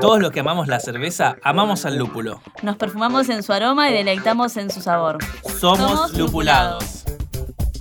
Todos 0.00 0.20
los 0.20 0.30
que 0.30 0.40
amamos 0.40 0.68
la 0.68 0.80
cerveza, 0.80 1.36
amamos 1.42 1.84
al 1.86 1.96
lúpulo. 1.96 2.40
Nos 2.62 2.76
perfumamos 2.76 3.28
en 3.28 3.42
su 3.42 3.52
aroma 3.52 3.90
y 3.90 3.92
deleitamos 3.92 4.56
en 4.56 4.70
su 4.70 4.80
sabor. 4.80 5.18
Somos, 5.58 5.78
Somos 5.78 6.18
lupulados. 6.18 7.04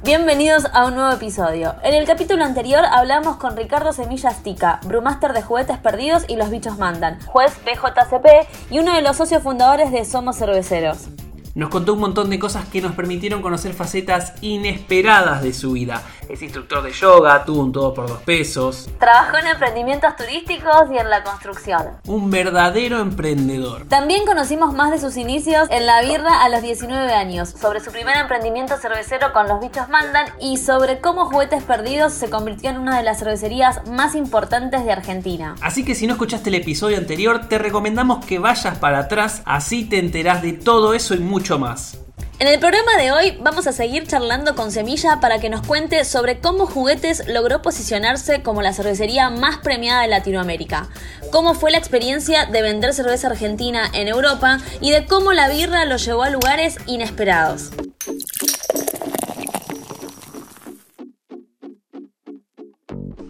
Bienvenidos 0.03 0.65
a 0.73 0.85
un 0.85 0.95
nuevo 0.95 1.11
episodio. 1.11 1.75
En 1.83 1.93
el 1.93 2.05
capítulo 2.05 2.43
anterior 2.43 2.83
hablamos 2.85 3.37
con 3.37 3.55
Ricardo 3.55 3.93
Semillas 3.93 4.41
Tica, 4.41 4.79
brewmaster 4.85 5.33
de 5.33 5.43
Juguetes 5.43 5.77
Perdidos 5.77 6.23
y 6.27 6.37
Los 6.37 6.49
Bichos 6.49 6.79
Mandan, 6.79 7.19
juez 7.27 7.53
BJCP 7.63 8.71
y 8.71 8.79
uno 8.79 8.95
de 8.95 9.01
los 9.01 9.17
socios 9.17 9.43
fundadores 9.43 9.91
de 9.91 10.03
Somos 10.05 10.37
Cerveceros. 10.37 11.09
Nos 11.53 11.69
contó 11.69 11.93
un 11.93 11.99
montón 11.99 12.29
de 12.29 12.39
cosas 12.39 12.65
que 12.65 12.81
nos 12.81 12.93
permitieron 12.93 13.41
conocer 13.41 13.73
facetas 13.73 14.33
inesperadas 14.41 15.43
de 15.43 15.53
su 15.53 15.73
vida. 15.73 16.01
Es 16.31 16.41
instructor 16.41 16.81
de 16.81 16.93
yoga, 16.93 17.43
tuvo 17.43 17.61
un 17.61 17.73
todo 17.73 17.93
por 17.93 18.07
dos 18.07 18.21
pesos. 18.21 18.89
Trabajó 19.01 19.35
en 19.35 19.47
emprendimientos 19.47 20.15
turísticos 20.15 20.89
y 20.89 20.97
en 20.97 21.09
la 21.09 21.23
construcción. 21.23 21.97
Un 22.07 22.31
verdadero 22.31 23.01
emprendedor. 23.01 23.85
También 23.89 24.25
conocimos 24.25 24.73
más 24.73 24.91
de 24.91 24.99
sus 24.99 25.17
inicios 25.17 25.67
en 25.69 25.85
la 25.85 25.99
birra 25.99 26.41
a 26.41 26.47
los 26.47 26.61
19 26.61 27.11
años, 27.13 27.49
sobre 27.49 27.81
su 27.81 27.91
primer 27.91 28.15
emprendimiento 28.15 28.77
cervecero 28.77 29.33
con 29.33 29.49
Los 29.49 29.59
Bichos 29.59 29.89
Mandan 29.89 30.25
y 30.39 30.55
sobre 30.55 31.01
cómo 31.01 31.25
Juguetes 31.25 31.63
Perdidos 31.63 32.13
se 32.13 32.29
convirtió 32.29 32.69
en 32.69 32.77
una 32.77 32.95
de 32.95 33.03
las 33.03 33.19
cervecerías 33.19 33.85
más 33.89 34.15
importantes 34.15 34.85
de 34.85 34.91
Argentina. 34.93 35.55
Así 35.59 35.83
que 35.83 35.95
si 35.95 36.07
no 36.07 36.13
escuchaste 36.13 36.47
el 36.47 36.55
episodio 36.55 36.97
anterior, 36.97 37.49
te 37.49 37.57
recomendamos 37.57 38.25
que 38.25 38.39
vayas 38.39 38.77
para 38.77 38.99
atrás, 38.99 39.41
así 39.43 39.83
te 39.83 39.99
enterás 39.99 40.41
de 40.41 40.53
todo 40.53 40.93
eso 40.93 41.13
y 41.13 41.19
mucho 41.19 41.59
más. 41.59 41.97
En 42.41 42.47
el 42.47 42.59
programa 42.59 42.97
de 42.97 43.11
hoy 43.11 43.37
vamos 43.39 43.67
a 43.67 43.71
seguir 43.71 44.07
charlando 44.07 44.55
con 44.55 44.71
Semilla 44.71 45.19
para 45.19 45.37
que 45.37 45.51
nos 45.51 45.61
cuente 45.61 46.03
sobre 46.05 46.39
cómo 46.39 46.65
Juguetes 46.65 47.27
logró 47.27 47.61
posicionarse 47.61 48.41
como 48.41 48.63
la 48.63 48.73
cervecería 48.73 49.29
más 49.29 49.59
premiada 49.59 50.01
de 50.01 50.07
Latinoamérica, 50.07 50.89
cómo 51.31 51.53
fue 51.53 51.69
la 51.69 51.77
experiencia 51.77 52.47
de 52.47 52.63
vender 52.63 52.95
cerveza 52.95 53.27
argentina 53.27 53.83
en 53.93 54.07
Europa 54.07 54.57
y 54.79 54.89
de 54.89 55.05
cómo 55.05 55.33
la 55.33 55.49
birra 55.49 55.85
lo 55.85 55.97
llevó 55.97 56.23
a 56.23 56.31
lugares 56.31 56.77
inesperados. 56.87 57.69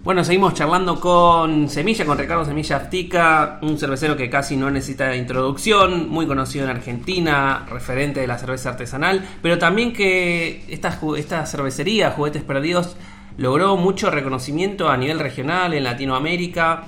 Bueno, 0.03 0.23
seguimos 0.23 0.55
charlando 0.55 0.99
con 0.99 1.69
Semilla, 1.69 2.05
con 2.07 2.17
Ricardo 2.17 2.43
Semilla 2.43 2.77
Aftica, 2.77 3.59
un 3.61 3.77
cervecero 3.77 4.17
que 4.17 4.31
casi 4.31 4.57
no 4.57 4.71
necesita 4.71 5.15
introducción, 5.15 6.09
muy 6.09 6.25
conocido 6.25 6.63
en 6.63 6.71
Argentina, 6.71 7.67
referente 7.69 8.19
de 8.19 8.25
la 8.25 8.39
cerveza 8.39 8.69
artesanal, 8.69 9.23
pero 9.43 9.59
también 9.59 9.93
que 9.93 10.65
esta, 10.69 10.99
esta 11.15 11.45
cervecería, 11.45 12.09
Juguetes 12.09 12.41
Perdidos, 12.41 12.97
logró 13.37 13.77
mucho 13.77 14.09
reconocimiento 14.09 14.89
a 14.89 14.97
nivel 14.97 15.19
regional 15.19 15.75
en 15.75 15.83
Latinoamérica. 15.83 16.83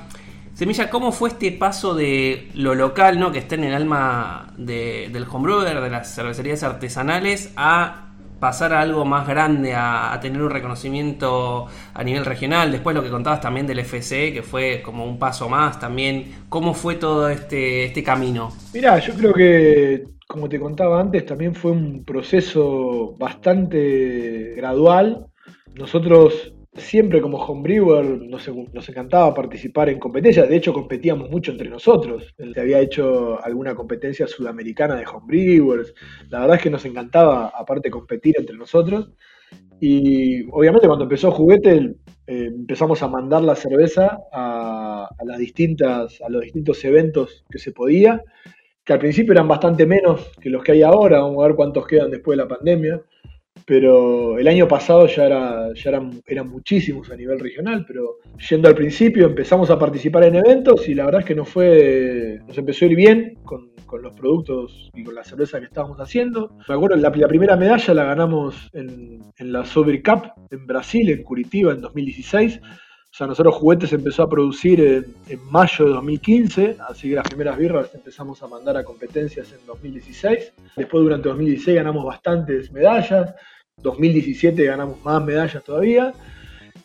Semilla, 0.55 0.89
¿cómo 0.89 1.11
fue 1.11 1.29
este 1.29 1.51
paso 1.51 1.93
de 1.93 2.49
lo 2.55 2.73
local, 2.73 3.19
¿no? 3.19 3.31
que 3.31 3.37
está 3.37 3.53
en 3.53 3.65
el 3.65 3.75
alma 3.75 4.51
de, 4.57 5.09
del 5.13 5.27
homebrewer, 5.31 5.81
de 5.81 5.89
las 5.91 6.15
cervecerías 6.15 6.63
artesanales, 6.63 7.53
a 7.57 8.12
pasar 8.43 8.73
a 8.73 8.81
algo 8.81 9.05
más 9.05 9.25
grande, 9.25 9.73
a, 9.73 10.19
tener 10.21 10.41
un 10.41 10.49
reconocimiento 10.49 11.65
a 11.93 12.03
nivel 12.03 12.25
regional. 12.25 12.73
Después 12.73 12.93
lo 12.93 13.01
que 13.01 13.09
contabas 13.09 13.39
también 13.39 13.65
del 13.65 13.79
FC, 13.79 14.33
que 14.33 14.43
fue 14.43 14.81
como 14.83 15.05
un 15.05 15.17
paso 15.17 15.47
más 15.47 15.79
también. 15.79 16.43
¿Cómo 16.49 16.73
fue 16.73 16.95
todo 16.95 17.29
este, 17.29 17.85
este 17.85 18.03
camino? 18.03 18.51
Mirá, 18.73 18.99
yo 18.99 19.13
creo 19.13 19.33
que, 19.33 20.03
como 20.27 20.49
te 20.49 20.59
contaba 20.59 20.99
antes, 20.99 21.25
también 21.25 21.55
fue 21.55 21.71
un 21.71 22.03
proceso 22.03 23.15
bastante 23.17 24.55
gradual. 24.57 25.25
Nosotros 25.75 26.53
siempre 26.75 27.21
como 27.21 27.37
homebrewer 27.37 28.05
nos, 28.05 28.49
nos 28.73 28.89
encantaba 28.89 29.33
participar 29.33 29.89
en 29.89 29.99
competencias, 29.99 30.49
de 30.49 30.55
hecho 30.55 30.73
competíamos 30.73 31.29
mucho 31.29 31.51
entre 31.51 31.69
nosotros, 31.69 32.33
se 32.37 32.59
había 32.59 32.79
hecho 32.79 33.43
alguna 33.43 33.75
competencia 33.75 34.27
sudamericana 34.27 34.95
de 34.95 35.05
homebrewers, 35.05 35.93
la 36.29 36.41
verdad 36.41 36.57
es 36.57 36.63
que 36.63 36.69
nos 36.69 36.85
encantaba 36.85 37.51
aparte 37.55 37.89
competir 37.89 38.35
entre 38.37 38.57
nosotros. 38.57 39.11
Y 39.79 40.49
obviamente 40.51 40.87
cuando 40.87 41.03
empezó 41.03 41.31
Juguete 41.31 41.95
eh, 42.25 42.45
empezamos 42.47 43.03
a 43.03 43.07
mandar 43.07 43.43
la 43.43 43.55
cerveza 43.55 44.17
a, 44.31 45.09
las 45.25 45.37
distintas, 45.37 46.21
a 46.21 46.29
los 46.29 46.41
distintos 46.41 46.83
eventos 46.85 47.43
que 47.51 47.59
se 47.59 47.71
podía, 47.71 48.23
que 48.83 48.93
al 48.93 48.99
principio 48.99 49.33
eran 49.33 49.47
bastante 49.47 49.85
menos 49.85 50.31
que 50.41 50.49
los 50.49 50.63
que 50.63 50.71
hay 50.71 50.81
ahora, 50.81 51.19
vamos 51.19 51.43
a 51.43 51.47
ver 51.47 51.55
cuántos 51.55 51.85
quedan 51.85 52.11
después 52.11 52.37
de 52.37 52.43
la 52.43 52.49
pandemia 52.49 53.01
pero 53.65 54.37
el 54.37 54.47
año 54.47 54.67
pasado 54.67 55.07
ya, 55.07 55.25
era, 55.25 55.73
ya 55.73 55.89
eran, 55.89 56.21
eran 56.25 56.49
muchísimos 56.49 57.09
a 57.09 57.15
nivel 57.15 57.39
regional, 57.39 57.85
pero 57.87 58.17
yendo 58.49 58.67
al 58.67 58.75
principio 58.75 59.27
empezamos 59.27 59.69
a 59.69 59.79
participar 59.79 60.25
en 60.25 60.35
eventos 60.35 60.87
y 60.89 60.93
la 60.93 61.05
verdad 61.05 61.21
es 61.21 61.27
que 61.27 61.35
nos 61.35 61.49
fue, 61.49 62.39
nos 62.47 62.57
empezó 62.57 62.85
a 62.85 62.87
ir 62.89 62.95
bien 62.95 63.37
con, 63.43 63.71
los 64.01 64.13
productos 64.15 64.89
y 64.95 65.03
con 65.03 65.13
la 65.13 65.23
cerveza 65.23 65.59
que 65.59 65.65
estábamos 65.65 65.99
haciendo. 65.99 66.49
Me 66.67 66.73
acuerdo, 66.73 66.95
la, 66.95 67.11
la 67.11 67.27
primera 67.27 67.55
medalla 67.55 67.93
la 67.93 68.05
ganamos 68.05 68.71
en, 68.73 69.21
la 69.37 69.65
Sober 69.65 70.01
Cup 70.01 70.31
en 70.49 70.65
Brasil, 70.65 71.11
en 71.11 71.21
Curitiba, 71.21 71.73
en 71.73 71.81
2016. 71.81 72.59
O 73.13 73.15
sea, 73.15 73.27
nosotros 73.27 73.53
juguetes 73.53 73.93
empezó 73.93 74.23
a 74.23 74.29
producir 74.29 74.81
en, 74.81 75.39
mayo 75.51 75.85
de 75.85 75.91
2015, 75.91 76.77
así 76.89 77.09
que 77.09 77.15
las 77.15 77.27
primeras 77.27 77.55
birras 77.59 77.93
empezamos 77.93 78.41
a 78.41 78.47
mandar 78.47 78.75
a 78.75 78.83
competencias 78.83 79.53
en 79.53 79.63
2016. 79.67 80.51
Después 80.75 81.03
durante 81.03 81.29
2016 81.29 81.75
ganamos 81.77 82.05
bastantes 82.05 82.71
medallas. 82.71 83.35
2017 83.77 84.65
ganamos 84.65 85.05
más 85.05 85.23
medallas 85.23 85.63
todavía. 85.63 86.11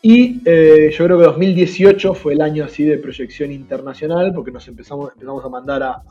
Y 0.02 0.42
eh, 0.44 0.90
yo 0.92 1.06
creo 1.06 1.18
que 1.18 1.24
2018 1.24 2.12
fue 2.12 2.34
el 2.34 2.42
año 2.42 2.62
así 2.64 2.84
de 2.84 2.98
proyección 2.98 3.50
internacional, 3.50 4.30
porque 4.34 4.50
nos 4.50 4.68
empezamos, 4.68 5.12
empezamos 5.14 5.42
a 5.46 5.48
mandar 5.48 5.82
a, 5.82 6.02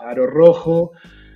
Aro 0.00 0.26
Rojo, 0.26 0.92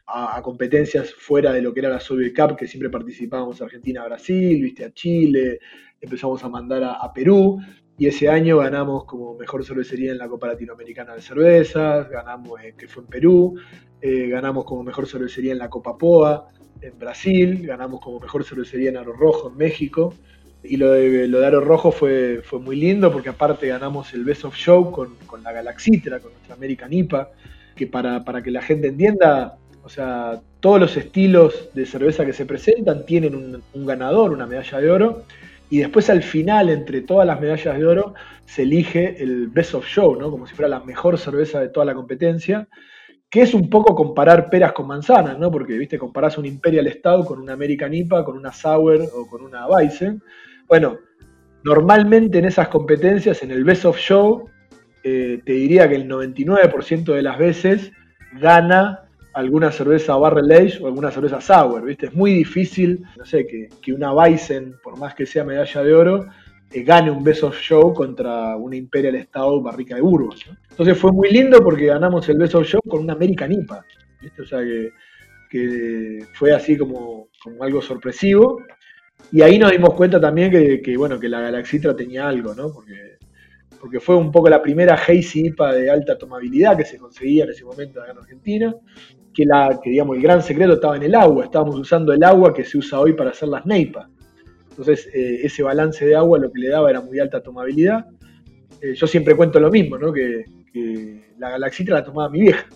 a, 0.06 0.40
competencias 0.40 1.12
fuera 1.12 1.52
de 1.52 1.60
lo 1.60 1.74
que 1.74 1.80
era 1.80 1.90
la 1.90 2.00
Soviet 2.00 2.34
Cup, 2.34 2.56
que 2.56 2.66
siempre 2.66 2.88
participábamos 2.88 3.60
Argentina, 3.60 4.02
Brasil, 4.06 4.62
viste 4.62 4.86
a 4.86 4.92
Chile, 4.92 5.58
empezamos 6.00 6.42
a 6.42 6.48
mandar 6.48 6.82
a, 6.84 7.12
Perú, 7.12 7.60
y 8.00 8.06
ese 8.06 8.30
año 8.30 8.56
ganamos 8.56 9.04
como 9.04 9.34
mejor 9.34 9.62
cervecería 9.62 10.10
en 10.10 10.16
la 10.16 10.26
Copa 10.26 10.46
Latinoamericana 10.46 11.14
de 11.14 11.20
Cervezas, 11.20 12.08
ganamos, 12.08 12.58
que 12.74 12.88
fue 12.88 13.02
en 13.02 13.08
Perú, 13.10 13.60
eh, 14.00 14.26
ganamos 14.26 14.64
como 14.64 14.82
mejor 14.82 15.06
cervecería 15.06 15.52
en 15.52 15.58
la 15.58 15.68
Copa 15.68 15.98
POA, 15.98 16.48
en 16.80 16.98
Brasil, 16.98 17.60
ganamos 17.66 18.00
como 18.00 18.18
mejor 18.18 18.42
cervecería 18.42 18.88
en 18.88 18.96
Aro 18.96 19.12
Rojo 19.12 19.50
en 19.50 19.58
México. 19.58 20.14
Y 20.62 20.78
lo 20.78 20.92
de, 20.92 21.46
Aro 21.46 21.60
Rojo 21.60 21.92
fue, 21.92 22.40
fue 22.42 22.58
muy 22.58 22.76
lindo 22.76 23.12
porque 23.12 23.28
aparte 23.28 23.68
ganamos 23.68 24.14
el 24.14 24.24
Best 24.24 24.46
of 24.46 24.56
Show 24.56 24.90
con, 24.90 25.10
la 25.42 25.52
Galaxitra, 25.52 26.20
con 26.20 26.32
nuestra 26.32 26.54
American 26.54 26.94
IPA, 26.94 27.28
que 27.76 27.86
para, 27.86 28.24
para, 28.24 28.42
que 28.42 28.50
la 28.50 28.62
gente 28.62 28.88
entienda, 28.88 29.58
o 29.82 29.90
sea, 29.90 30.40
todos 30.60 30.80
los 30.80 30.96
estilos 30.96 31.68
de 31.74 31.84
cerveza 31.84 32.24
que 32.24 32.32
se 32.32 32.46
presentan 32.46 33.04
tienen 33.04 33.62
un 33.74 33.86
ganador, 33.86 34.30
una 34.30 34.46
medalla 34.46 34.78
de 34.78 34.90
oro, 34.90 35.24
y 35.70 35.78
después 35.78 36.10
al 36.10 36.22
final, 36.22 36.68
entre 36.68 37.00
todas 37.00 37.26
las 37.26 37.40
medallas 37.40 37.78
de 37.78 37.86
oro, 37.86 38.14
se 38.44 38.62
elige 38.62 39.22
el 39.22 39.48
Best 39.48 39.74
of 39.74 39.86
Show, 39.86 40.16
¿no? 40.16 40.30
Como 40.30 40.46
si 40.46 40.54
fuera 40.54 40.68
la 40.68 40.80
mejor 40.80 41.16
cerveza 41.18 41.60
de 41.60 41.68
toda 41.68 41.86
la 41.86 41.94
competencia 41.94 42.68
que 43.30 43.42
es 43.42 43.54
un 43.54 43.70
poco 43.70 43.94
comparar 43.94 44.50
peras 44.50 44.72
con 44.72 44.88
manzanas, 44.88 45.38
¿no? 45.38 45.52
Porque, 45.52 45.78
viste, 45.78 45.96
comparás 45.96 46.36
un 46.36 46.46
Imperial 46.46 46.92
Stout 46.92 47.26
con 47.26 47.38
una 47.38 47.52
American 47.52 47.94
IPA, 47.94 48.24
con 48.24 48.36
una 48.36 48.52
Sour 48.52 49.08
o 49.14 49.26
con 49.28 49.42
una 49.42 49.68
Weizen. 49.68 50.20
Bueno, 50.66 50.98
normalmente 51.62 52.38
en 52.38 52.46
esas 52.46 52.68
competencias, 52.68 53.44
en 53.44 53.52
el 53.52 53.62
Best 53.62 53.84
of 53.84 53.96
Show, 53.96 54.50
eh, 55.04 55.40
te 55.46 55.52
diría 55.52 55.88
que 55.88 55.94
el 55.94 56.08
99% 56.08 57.14
de 57.14 57.22
las 57.22 57.38
veces 57.38 57.92
gana 58.32 59.08
alguna 59.32 59.70
cerveza 59.70 60.16
Barrel 60.16 60.50
Age 60.50 60.82
o 60.82 60.86
alguna 60.86 61.10
cerveza 61.10 61.40
Sour, 61.40 61.84
¿viste? 61.84 62.06
Es 62.06 62.14
muy 62.14 62.32
difícil, 62.32 63.04
no 63.16 63.24
sé, 63.24 63.46
que, 63.46 63.68
que 63.80 63.92
una 63.92 64.12
Weizen, 64.12 64.76
por 64.82 64.98
más 64.98 65.14
que 65.14 65.26
sea 65.26 65.44
medalla 65.44 65.82
de 65.82 65.94
oro, 65.94 66.26
eh, 66.72 66.84
gane 66.84 67.10
un 67.10 67.24
Best 67.24 67.42
of 67.42 67.58
Show 67.58 67.92
contra 67.92 68.56
una 68.56 68.76
Imperial 68.76 69.20
Stout 69.24 69.62
barrica 69.62 69.96
de 69.96 70.02
Burgos. 70.02 70.46
Entonces 70.70 70.96
fue 70.96 71.10
muy 71.10 71.30
lindo 71.30 71.58
porque 71.62 71.86
ganamos 71.86 72.28
el 72.28 72.38
Best 72.38 72.54
of 72.54 72.66
Show 72.66 72.80
con 72.88 73.00
una 73.00 73.14
American 73.14 73.52
IPA. 73.52 73.84
O 74.40 74.44
sea 74.44 74.60
que, 74.60 76.24
fue 76.34 76.52
así 76.52 76.76
como, 76.76 77.28
algo 77.60 77.82
sorpresivo. 77.82 78.62
Y 79.32 79.42
ahí 79.42 79.58
nos 79.58 79.72
dimos 79.72 79.94
cuenta 79.94 80.20
también 80.20 80.50
que, 80.50 80.96
bueno, 80.96 81.18
que 81.18 81.28
la 81.28 81.40
Galaxitra 81.40 81.94
tenía 81.94 82.28
algo, 82.28 82.54
¿no? 82.54 82.72
Porque, 82.72 83.18
porque 83.80 83.98
fue 83.98 84.14
un 84.14 84.30
poco 84.30 84.48
la 84.48 84.62
primera 84.62 84.94
Hazy 84.94 85.48
IPA 85.48 85.72
de 85.72 85.90
alta 85.90 86.16
tomabilidad 86.16 86.76
que 86.76 86.84
se 86.84 86.98
conseguía 86.98 87.44
en 87.44 87.50
ese 87.50 87.64
momento 87.64 88.00
acá 88.00 88.12
en 88.12 88.18
Argentina. 88.18 88.74
Que, 89.34 89.44
la, 89.44 89.78
que 89.82 89.90
digamos, 89.90 90.16
el 90.16 90.22
gran 90.22 90.42
secreto 90.42 90.74
estaba 90.74 90.96
en 90.96 91.04
el 91.04 91.14
agua. 91.14 91.44
Estábamos 91.44 91.78
usando 91.78 92.12
el 92.12 92.22
agua 92.24 92.52
que 92.52 92.64
se 92.64 92.78
usa 92.78 93.00
hoy 93.00 93.12
para 93.12 93.30
hacer 93.30 93.48
las 93.48 93.64
neipas. 93.64 94.08
Entonces, 94.70 95.08
eh, 95.12 95.40
ese 95.42 95.62
balance 95.62 96.06
de 96.06 96.16
agua 96.16 96.38
lo 96.38 96.50
que 96.50 96.60
le 96.60 96.68
daba 96.68 96.88
era 96.88 97.00
muy 97.00 97.18
alta 97.18 97.42
tomabilidad. 97.42 98.06
Eh, 98.80 98.94
yo 98.94 99.06
siempre 99.06 99.36
cuento 99.36 99.60
lo 99.60 99.70
mismo, 99.70 99.98
¿no? 99.98 100.12
Que, 100.12 100.44
la 101.38 101.50
galaxita 101.50 101.94
la 101.94 102.04
tomaba 102.04 102.30
mi 102.30 102.42
vieja. 102.42 102.66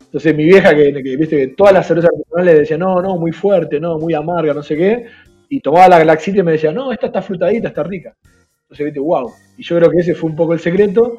Entonces, 0.00 0.36
mi 0.36 0.44
vieja, 0.44 0.74
que, 0.74 0.92
viste 1.16 1.36
que 1.36 1.46
todas 1.48 1.72
las 1.72 1.86
cervezas 1.86 2.10
artesanales 2.12 2.58
decía, 2.58 2.76
no, 2.76 3.00
no, 3.00 3.16
muy 3.16 3.32
fuerte, 3.32 3.80
no, 3.80 3.96
muy 3.96 4.12
amarga, 4.12 4.52
no 4.52 4.62
sé 4.62 4.76
qué. 4.76 5.06
Y 5.48 5.60
tomaba 5.60 5.88
la 5.88 5.98
galaxita 5.98 6.40
y 6.40 6.42
me 6.42 6.52
decía, 6.52 6.72
no, 6.72 6.92
esta 6.92 7.06
está 7.06 7.22
frutadita, 7.22 7.68
está 7.68 7.82
rica. 7.84 8.14
Entonces, 8.62 8.86
viste, 8.86 9.00
wow. 9.00 9.32
Y 9.56 9.62
yo 9.62 9.76
creo 9.76 9.90
que 9.90 9.98
ese 9.98 10.14
fue 10.14 10.30
un 10.30 10.36
poco 10.36 10.52
el 10.52 10.60
secreto. 10.60 11.16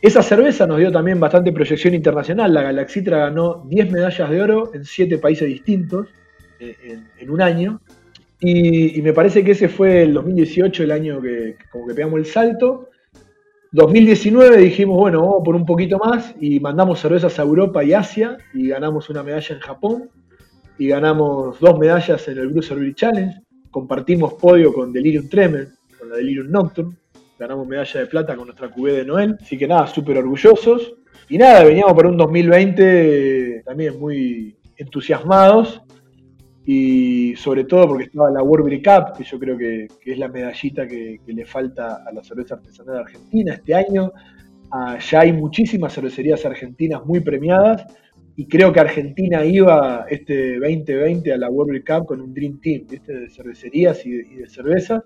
Esa 0.00 0.22
cerveza 0.22 0.66
nos 0.66 0.78
dio 0.78 0.92
también 0.92 1.18
bastante 1.18 1.52
proyección 1.52 1.92
internacional. 1.92 2.54
La 2.54 2.62
Galaxitra 2.62 3.18
ganó 3.18 3.64
10 3.66 3.90
medallas 3.90 4.30
de 4.30 4.40
oro 4.40 4.70
en 4.72 4.84
7 4.84 5.18
países 5.18 5.48
distintos 5.48 6.06
eh, 6.60 7.00
en, 7.18 7.30
un 7.30 7.42
año. 7.42 7.80
Y, 8.40 9.02
me 9.02 9.12
parece 9.12 9.42
que 9.42 9.52
ese 9.52 9.68
fue 9.68 10.02
el 10.02 10.14
2018, 10.14 10.84
el 10.84 10.92
año 10.92 11.20
que, 11.20 11.56
como 11.72 11.88
que 11.88 11.94
pegamos 11.94 12.20
el 12.20 12.26
salto. 12.26 12.90
2019 13.72 14.58
dijimos, 14.58 14.96
bueno, 14.96 15.20
vamos 15.20 15.42
por 15.44 15.56
un 15.56 15.66
poquito 15.66 15.98
más 15.98 16.32
y 16.40 16.60
mandamos 16.60 17.00
cervezas 17.00 17.36
a 17.38 17.42
Europa 17.42 17.82
y 17.82 17.92
Asia 17.92 18.38
y 18.54 18.68
ganamos 18.68 19.10
una 19.10 19.24
medalla 19.24 19.56
en 19.56 19.60
Japón 19.60 20.10
y 20.78 20.88
ganamos 20.88 21.58
dos 21.58 21.76
medallas 21.76 22.26
en 22.28 22.38
el 22.38 22.48
Bruce 22.48 22.74
Challenge. 22.94 23.40
Compartimos 23.72 24.34
podio 24.34 24.72
con 24.72 24.92
Delirium 24.92 25.28
Tremor, 25.28 25.66
con 25.98 26.08
la 26.08 26.16
Delirium 26.16 26.50
Nocturne. 26.50 26.94
Ganamos 27.38 27.68
medalla 27.68 28.00
de 28.00 28.06
plata 28.06 28.36
con 28.36 28.46
nuestra 28.46 28.68
QV 28.68 28.92
de 28.92 29.04
Noel. 29.04 29.36
Así 29.40 29.56
que 29.56 29.68
nada, 29.68 29.86
súper 29.86 30.18
orgullosos. 30.18 30.94
Y 31.28 31.38
nada, 31.38 31.64
veníamos 31.64 31.94
para 31.94 32.08
un 32.08 32.16
2020 32.16 33.62
también 33.64 33.98
muy 33.98 34.56
entusiasmados 34.76 35.82
y 36.64 37.34
sobre 37.36 37.64
todo 37.64 37.88
porque 37.88 38.04
estaba 38.04 38.30
la 38.30 38.42
World 38.42 38.66
Beer 38.66 38.82
Cup, 38.82 39.16
que 39.16 39.24
yo 39.24 39.38
creo 39.38 39.56
que, 39.56 39.88
es 40.04 40.18
la 40.18 40.28
medallita 40.28 40.86
que, 40.86 41.18
le 41.26 41.46
falta 41.46 42.02
a 42.06 42.12
la 42.12 42.22
cerveza 42.22 42.56
artesanal 42.56 42.96
de 42.96 43.00
Argentina 43.00 43.54
este 43.54 43.74
año. 43.74 44.12
Ah, 44.70 44.98
ya 44.98 45.20
hay 45.20 45.32
muchísimas 45.32 45.94
cervecerías 45.94 46.44
argentinas 46.44 47.04
muy 47.06 47.20
premiadas 47.20 47.86
y 48.36 48.46
creo 48.46 48.72
que 48.72 48.80
Argentina 48.80 49.44
iba 49.44 50.04
este 50.10 50.60
2020 50.60 51.32
a 51.32 51.38
la 51.38 51.48
World 51.48 51.82
Cup 51.84 52.06
con 52.06 52.20
un 52.20 52.34
Dream 52.34 52.60
Team 52.60 52.86
de 52.86 53.28
cervecerías 53.30 54.04
y 54.04 54.10
de, 54.10 54.46
cervezas. 54.46 55.02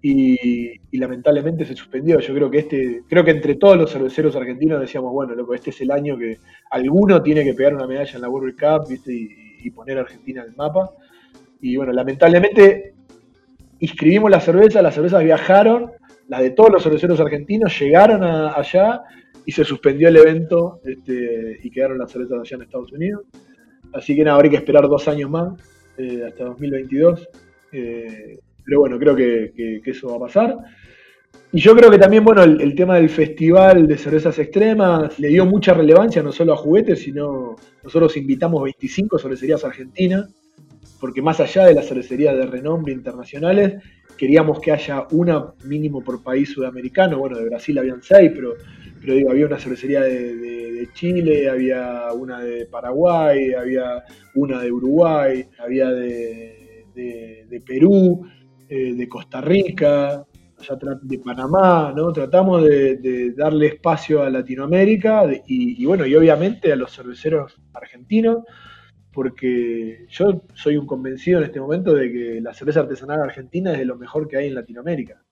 Y, 0.00 0.78
lamentablemente 0.92 1.64
se 1.64 1.74
suspendió. 1.74 2.18
Yo 2.20 2.34
creo 2.34 2.50
que 2.50 2.58
este, 2.58 3.02
creo 3.08 3.24
que 3.24 3.30
entre 3.30 3.56
todos 3.56 3.76
los 3.76 3.92
cerveceros 3.92 4.34
argentinos 4.36 4.80
decíamos, 4.80 5.12
bueno, 5.12 5.34
loco, 5.34 5.54
este 5.54 5.70
es 5.70 5.80
el 5.80 5.90
año 5.90 6.16
que 6.16 6.38
alguno 6.70 7.22
tiene 7.22 7.44
que 7.44 7.54
pegar 7.54 7.74
una 7.74 7.86
medalla 7.86 8.14
en 8.14 8.22
la 8.22 8.28
World 8.28 8.58
Cup, 8.58 8.88
¿viste? 8.88 9.12
Y, 9.12 9.70
poner 9.70 9.98
a 9.98 10.00
Argentina 10.00 10.42
en 10.42 10.48
el 10.48 10.56
mapa. 10.56 10.90
Y 11.60 11.76
bueno, 11.76 11.92
lamentablemente 11.92 12.94
inscribimos 13.80 14.30
la 14.30 14.40
cerveza, 14.40 14.80
las 14.80 14.94
cervezas 14.94 15.22
viajaron, 15.22 15.92
las 16.26 16.40
de 16.40 16.50
todos 16.50 16.72
los 16.72 16.82
cerveceros 16.82 17.20
argentinos 17.20 17.78
llegaron 17.78 18.22
allá 18.24 19.02
y 19.44 19.52
se 19.52 19.64
suspendió 19.64 20.08
el 20.08 20.16
evento 20.16 20.80
este, 20.84 21.58
y 21.62 21.70
quedaron 21.70 21.98
las 21.98 22.10
cervezas 22.10 22.40
allá 22.40 22.56
en 22.56 22.62
Estados 22.62 22.92
Unidos. 22.92 23.24
Así 23.92 24.14
que 24.14 24.24
nada, 24.24 24.36
habrá 24.36 24.50
que 24.50 24.56
esperar 24.56 24.88
dos 24.88 25.08
años 25.08 25.30
más, 25.30 25.54
eh, 25.96 26.24
hasta 26.26 26.44
2022. 26.44 27.28
Eh, 27.72 28.38
pero 28.68 28.80
bueno, 28.80 28.98
creo 28.98 29.16
que, 29.16 29.80
eso 29.86 30.08
va 30.08 30.16
a 30.16 30.28
pasar. 30.28 30.58
Y 31.52 31.58
yo 31.58 31.74
creo 31.74 31.90
que 31.90 31.96
también, 31.96 32.22
bueno, 32.22 32.42
el, 32.42 32.74
tema 32.74 32.96
del 32.96 33.08
festival 33.08 33.86
de 33.86 33.96
cervezas 33.96 34.38
extremas 34.38 35.18
le 35.18 35.28
dio 35.28 35.46
mucha 35.46 35.72
relevancia 35.72 36.22
no 36.22 36.32
solo 36.32 36.52
a 36.52 36.56
juguetes, 36.58 37.00
sino 37.00 37.56
nosotros 37.82 38.14
invitamos 38.18 38.62
25 38.62 39.18
cervecerías 39.18 39.64
argentinas, 39.64 40.28
porque 41.00 41.22
más 41.22 41.40
allá 41.40 41.64
de 41.64 41.72
las 41.72 41.88
cervecerías 41.88 42.36
de 42.36 42.44
renombre 42.44 42.92
internacionales, 42.92 43.82
queríamos 44.18 44.60
que 44.60 44.72
haya 44.72 45.06
una 45.12 45.54
mínimo 45.64 46.04
por 46.04 46.22
país 46.22 46.50
sudamericano. 46.50 47.18
Bueno, 47.20 47.38
de 47.38 47.46
Brasil 47.46 47.78
habían 47.78 48.02
seis, 48.02 48.30
pero, 48.34 48.52
pero 49.00 49.14
digo, 49.14 49.30
había 49.30 49.46
una 49.46 49.58
cervecería 49.58 50.02
de, 50.02 50.88
Chile, 50.92 51.48
había 51.48 52.12
una 52.12 52.40
de 52.40 52.66
Paraguay, 52.66 53.54
había 53.54 54.04
una 54.34 54.60
de 54.60 54.70
Uruguay, 54.70 55.46
había 55.58 55.90
de, 55.90 56.84
de 56.94 57.62
Perú, 57.66 58.26
eh, 58.68 58.94
de 58.94 59.08
Costa 59.08 59.40
Rica, 59.40 60.24
de 61.02 61.18
Panamá, 61.18 61.92
¿no? 61.94 62.12
Tratamos 62.12 62.64
de, 62.64 63.32
darle 63.36 63.68
espacio 63.68 64.22
a 64.22 64.30
Latinoamérica 64.30 65.24
y, 65.46 65.84
bueno, 65.86 66.04
y 66.04 66.14
obviamente 66.14 66.72
a 66.72 66.76
los 66.76 66.92
cerveceros 66.94 67.60
argentinos, 67.72 68.44
porque 69.12 70.06
yo 70.08 70.42
soy 70.54 70.76
un 70.76 70.86
convencido 70.86 71.38
en 71.38 71.44
este 71.44 71.60
momento 71.60 71.94
de 71.94 72.12
que 72.12 72.40
la 72.40 72.52
cerveza 72.54 72.80
artesanal 72.80 73.20
argentina 73.20 73.72
es 73.72 73.78
de 73.78 73.84
lo 73.84 73.96
mejor 73.96 74.28
que 74.28 74.36
hay 74.36 74.48
en 74.48 74.54
Latinoamérica. 74.54 75.22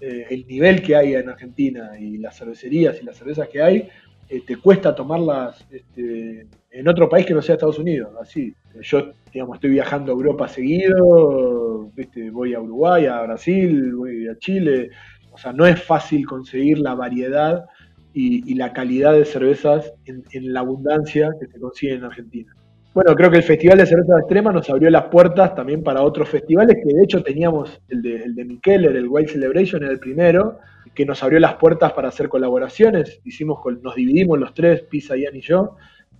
Eh, 0.00 0.26
el 0.30 0.46
nivel 0.46 0.82
que 0.82 0.96
hay 0.96 1.14
en 1.14 1.28
Argentina 1.28 1.98
y 1.98 2.16
las 2.16 2.38
cervecerías 2.38 3.00
y 3.02 3.04
las 3.04 3.16
cervezas 3.16 3.48
que 3.48 3.60
hay, 3.60 3.88
eh, 4.28 4.42
te 4.46 4.56
cuesta 4.56 4.94
tomarlas 4.94 5.66
este, 5.70 6.46
en 6.70 6.88
otro 6.88 7.08
país 7.08 7.26
que 7.26 7.34
no 7.34 7.42
sea 7.42 7.56
Estados 7.56 7.78
Unidos, 7.78 8.12
así. 8.20 8.54
Yo, 8.80 9.12
digamos, 9.32 9.56
estoy 9.56 9.70
viajando 9.70 10.12
a 10.12 10.14
Europa 10.14 10.48
seguido, 10.48 11.90
voy 12.32 12.54
a 12.54 12.60
Uruguay, 12.60 13.06
a 13.06 13.22
Brasil, 13.22 13.94
voy 13.94 14.28
a 14.28 14.38
Chile. 14.38 14.90
O 15.32 15.38
sea, 15.38 15.52
no 15.52 15.66
es 15.66 15.82
fácil 15.82 16.26
conseguir 16.26 16.78
la 16.78 16.94
variedad 16.94 17.64
y, 18.12 18.54
la 18.54 18.72
calidad 18.72 19.12
de 19.12 19.24
cervezas 19.24 19.92
en, 20.06 20.52
la 20.52 20.60
abundancia 20.60 21.30
que 21.38 21.46
se 21.46 21.60
consigue 21.60 21.94
en 21.94 22.04
Argentina. 22.04 22.52
Bueno, 22.92 23.14
creo 23.14 23.30
que 23.30 23.36
el 23.36 23.44
Festival 23.44 23.78
de 23.78 23.86
Cerveza 23.86 24.18
Extrema 24.18 24.50
nos 24.50 24.68
abrió 24.68 24.90
las 24.90 25.04
puertas 25.04 25.54
también 25.54 25.84
para 25.84 26.02
otros 26.02 26.28
festivales, 26.28 26.76
que 26.76 26.92
de 26.92 27.04
hecho 27.04 27.22
teníamos 27.22 27.80
el 27.88 28.02
de, 28.02 28.16
el 28.16 28.34
de 28.34 28.44
Mikeller, 28.44 28.96
el 28.96 29.06
Wild 29.06 29.28
Celebration, 29.28 29.84
era 29.84 29.92
el 29.92 30.00
primero, 30.00 30.58
que 30.92 31.06
nos 31.06 31.22
abrió 31.22 31.38
las 31.38 31.54
puertas 31.54 31.92
para 31.92 32.08
hacer 32.08 32.28
colaboraciones. 32.28 33.20
Hicimos, 33.24 33.60
nos 33.80 33.94
dividimos 33.94 34.40
los 34.40 34.52
tres, 34.54 34.82
Pisa, 34.82 35.16
Ian 35.16 35.36
y 35.36 35.40
yo, 35.40 35.76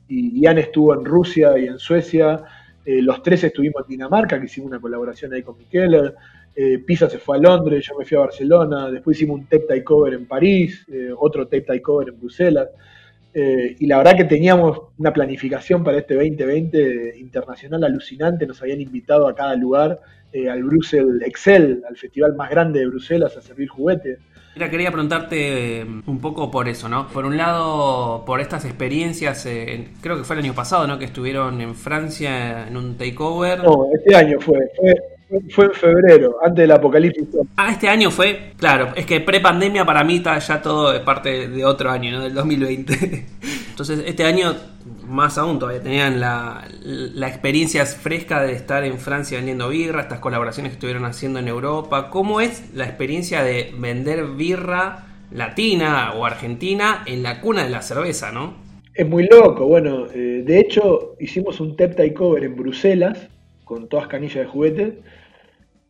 y 0.07 0.41
Ian 0.41 0.59
estuvo 0.59 0.95
en 0.95 1.05
Rusia 1.05 1.59
y 1.59 1.67
en 1.67 1.79
Suecia, 1.79 2.45
eh, 2.91 3.03
los 3.03 3.23
tres 3.23 3.45
estuvimos 3.45 3.83
en 3.83 3.89
Dinamarca, 3.91 4.41
que 4.41 4.47
hicimos 4.47 4.69
una 4.69 4.81
colaboración 4.81 5.33
ahí 5.33 5.43
con 5.45 5.57
Mikeller, 5.57 6.13
eh, 6.57 6.79
Pisa 6.81 7.09
se 7.09 7.19
fue 7.19 7.37
a 7.37 7.41
Londres, 7.41 7.87
yo 7.87 7.97
me 7.97 8.05
fui 8.05 8.17
a 8.17 8.21
Barcelona, 8.21 8.91
después 8.91 9.17
hicimos 9.17 9.39
un 9.39 9.47
tape 9.47 9.85
cover 9.85 10.15
en 10.15 10.27
París, 10.27 10.85
eh, 10.93 11.11
otro 11.17 11.47
tape 11.47 11.81
cover 11.81 12.09
en 12.09 12.19
Bruselas, 12.19 12.69
y 13.33 13.87
la 13.87 13.99
verdad 13.99 14.17
que 14.17 14.25
teníamos 14.25 14.77
una 14.99 15.13
planificación 15.13 15.85
para 15.85 15.99
este 15.99 16.15
2020 16.15 17.17
internacional 17.17 17.85
alucinante, 17.85 18.45
nos 18.45 18.61
habían 18.61 18.81
invitado 18.81 19.29
a 19.29 19.37
cada 19.37 19.55
lugar, 19.55 20.01
al 20.51 20.65
Brussels 20.65 21.23
Excel, 21.25 21.81
al 21.89 21.97
festival 21.97 22.35
más 22.35 22.51
grande 22.51 22.81
de 22.81 22.87
Bruselas, 22.89 23.37
a 23.37 23.41
servir 23.41 23.69
juguetes. 23.69 24.19
Mira, 24.55 24.69
quería 24.69 24.91
preguntarte 24.91 25.81
eh, 25.81 25.87
un 26.07 26.21
poco 26.21 26.51
por 26.51 26.69
eso, 26.69 26.89
¿no? 26.89 27.07
Por 27.09 27.25
un 27.25 27.37
lado, 27.37 28.25
por 28.27 28.41
estas 28.41 28.65
experiencias, 28.65 29.47
eh, 29.47 29.89
creo 30.01 30.17
que 30.17 30.25
fue 30.25 30.37
el 30.37 30.45
año 30.45 30.55
pasado, 30.55 30.89
¿no? 30.89 30.99
Que 30.99 31.05
estuvieron 31.05 31.61
en 31.61 31.75
Francia 31.77 32.67
en 32.67 32.77
un 32.77 32.97
takeover. 32.97 33.63
No, 33.63 33.87
este 33.95 34.17
año 34.17 34.41
fue, 34.41 34.59
fue, 35.55 35.67
en 35.67 35.73
febrero, 35.73 36.37
antes 36.43 36.63
del 36.63 36.73
apocalipsis. 36.73 37.29
Ah, 37.57 37.71
este 37.71 37.89
año 37.89 38.11
fue, 38.11 38.53
claro, 38.57 38.89
es 38.97 39.07
que 39.07 39.21
pre-pandemia 39.21 39.85
para 39.85 40.03
mí 40.03 40.17
está 40.17 40.37
ya 40.41 40.61
todo 40.61 40.93
de 40.93 41.01
parte 41.01 41.47
de 41.49 41.65
otro 41.65 41.89
año, 41.89 42.11
¿no? 42.11 42.25
Del 42.25 42.35
2020. 42.35 43.27
Entonces, 43.71 44.03
este 44.05 44.25
año 44.25 44.53
más 45.11 45.39
aún 45.39 45.59
todavía 45.59 45.83
tenían 45.83 46.21
la, 46.21 46.69
experiencia 47.27 47.85
fresca 47.85 48.43
de 48.43 48.53
estar 48.53 48.85
en 48.85 48.99
Francia 48.99 49.39
vendiendo 49.39 49.69
birra, 49.69 50.03
estas 50.03 50.21
colaboraciones 50.21 50.71
que 50.71 50.75
estuvieron 50.75 51.05
haciendo 51.05 51.41
en 51.41 51.49
Europa. 51.49 52.11
¿Cómo 52.11 52.41
es 52.41 52.73
la 52.75 52.85
experiencia 52.85 53.43
de 53.43 53.73
vender 53.77 54.25
birra 54.37 55.07
latina 55.33 56.13
o 56.15 56.25
argentina 56.25 57.03
en 57.07 57.25
la 57.25 57.41
cuna 57.41 57.65
de 57.65 57.71
la 57.71 57.83
cerveza, 57.83 58.31
no? 58.31 58.55
Es 58.95 59.09
muy 59.09 59.27
loco, 59.27 59.67
bueno, 59.67 60.07
eh, 60.15 60.43
de 60.45 60.61
hecho 60.61 61.17
hicimos 61.19 61.61
un 61.61 61.77
Tep 61.77 62.15
Cover 62.15 62.45
en 62.45 62.55
Bruselas 62.55 63.29
con 63.65 63.89
todas 63.89 64.07
canillas 64.07 64.45
de 64.45 64.47
juguetes 64.47 64.95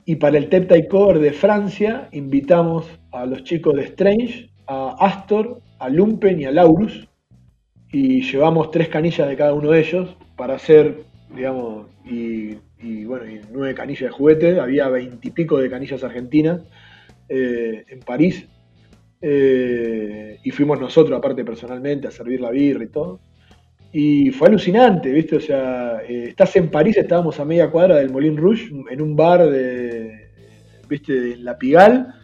y 0.06 0.16
para 0.16 0.38
el 0.38 0.48
Tep 0.48 0.88
Cover 0.88 1.18
de 1.18 1.32
Francia 1.32 2.08
invitamos 2.12 2.86
a 3.12 3.26
los 3.26 3.44
chicos 3.44 3.74
de 3.76 3.82
Strange, 3.82 4.50
a 4.66 4.96
Astor, 4.98 5.60
a 5.78 5.88
Lumpen 5.90 6.40
y 6.40 6.44
a 6.46 6.52
Laurus 6.52 7.09
y 7.92 8.22
llevamos 8.22 8.70
tres 8.70 8.88
canillas 8.88 9.28
de 9.28 9.36
cada 9.36 9.52
uno 9.52 9.70
de 9.70 9.80
ellos 9.80 10.16
para 10.36 10.54
hacer, 10.54 11.04
digamos, 11.34 11.86
y, 12.04 12.54
bueno, 13.04 13.30
y 13.30 13.40
nueve 13.52 13.74
canillas 13.74 14.02
de 14.02 14.10
juguete, 14.10 14.60
había 14.60 14.88
veintipico 14.88 15.58
de 15.58 15.70
canillas 15.70 16.02
argentinas 16.02 16.62
eh, 17.28 17.84
en 17.88 18.00
París, 18.00 18.46
eh, 19.22 20.38
y 20.42 20.50
fuimos 20.50 20.80
nosotros, 20.80 21.16
aparte 21.18 21.44
personalmente, 21.44 22.08
a 22.08 22.10
servir 22.10 22.40
la 22.40 22.50
birra 22.50 22.84
y 22.84 22.88
todo. 22.88 23.20
Y 23.92 24.30
fue 24.30 24.48
alucinante, 24.48 25.10
¿viste? 25.10 25.36
O 25.36 25.40
sea, 25.40 26.00
eh, 26.08 26.26
estás 26.28 26.54
en 26.56 26.70
París, 26.70 26.96
estábamos 26.96 27.40
a 27.40 27.44
media 27.44 27.70
cuadra 27.70 27.96
del 27.96 28.10
Molin 28.10 28.36
Rouge, 28.36 28.70
en 28.88 29.02
un 29.02 29.16
bar 29.16 29.50
de, 29.50 30.28
¿viste? 30.88 31.32
En 31.32 31.44
La 31.44 31.58
Pigal, 31.58 32.14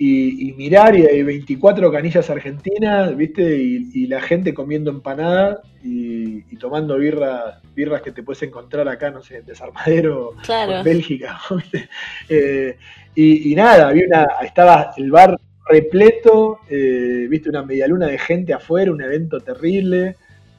y, 0.00 0.52
mirar 0.52 0.96
y 0.96 1.04
hay 1.04 1.24
24 1.24 1.90
canillas 1.90 2.30
argentinas, 2.30 3.16
¿viste? 3.16 3.56
Y, 3.56 4.06
la 4.06 4.20
gente 4.20 4.54
comiendo 4.54 4.90
empanadas 4.90 5.58
y, 5.82 6.42
tomando 6.56 6.96
birras, 6.98 7.56
birras 7.74 8.02
que 8.02 8.12
te 8.12 8.22
puedes 8.22 8.42
encontrar 8.42 8.88
acá, 8.88 9.10
no 9.10 9.22
sé, 9.22 9.38
en 9.38 9.46
Desarmadero 9.46 10.34
en 10.48 10.84
Bélgica, 10.84 11.40
eh, 12.28 12.76
y, 13.14 13.54
nada, 13.56 13.88
había 13.88 14.06
una, 14.06 14.26
estaba 14.44 14.92
el 14.96 15.10
bar 15.10 15.36
repleto, 15.68 16.60
eh, 16.70 17.26
viste, 17.28 17.48
una 17.48 17.64
medialuna 17.64 18.06
de 18.06 18.18
gente 18.18 18.54
afuera, 18.54 18.92
un 18.92 19.02
evento 19.02 19.40
terrible, 19.40 20.14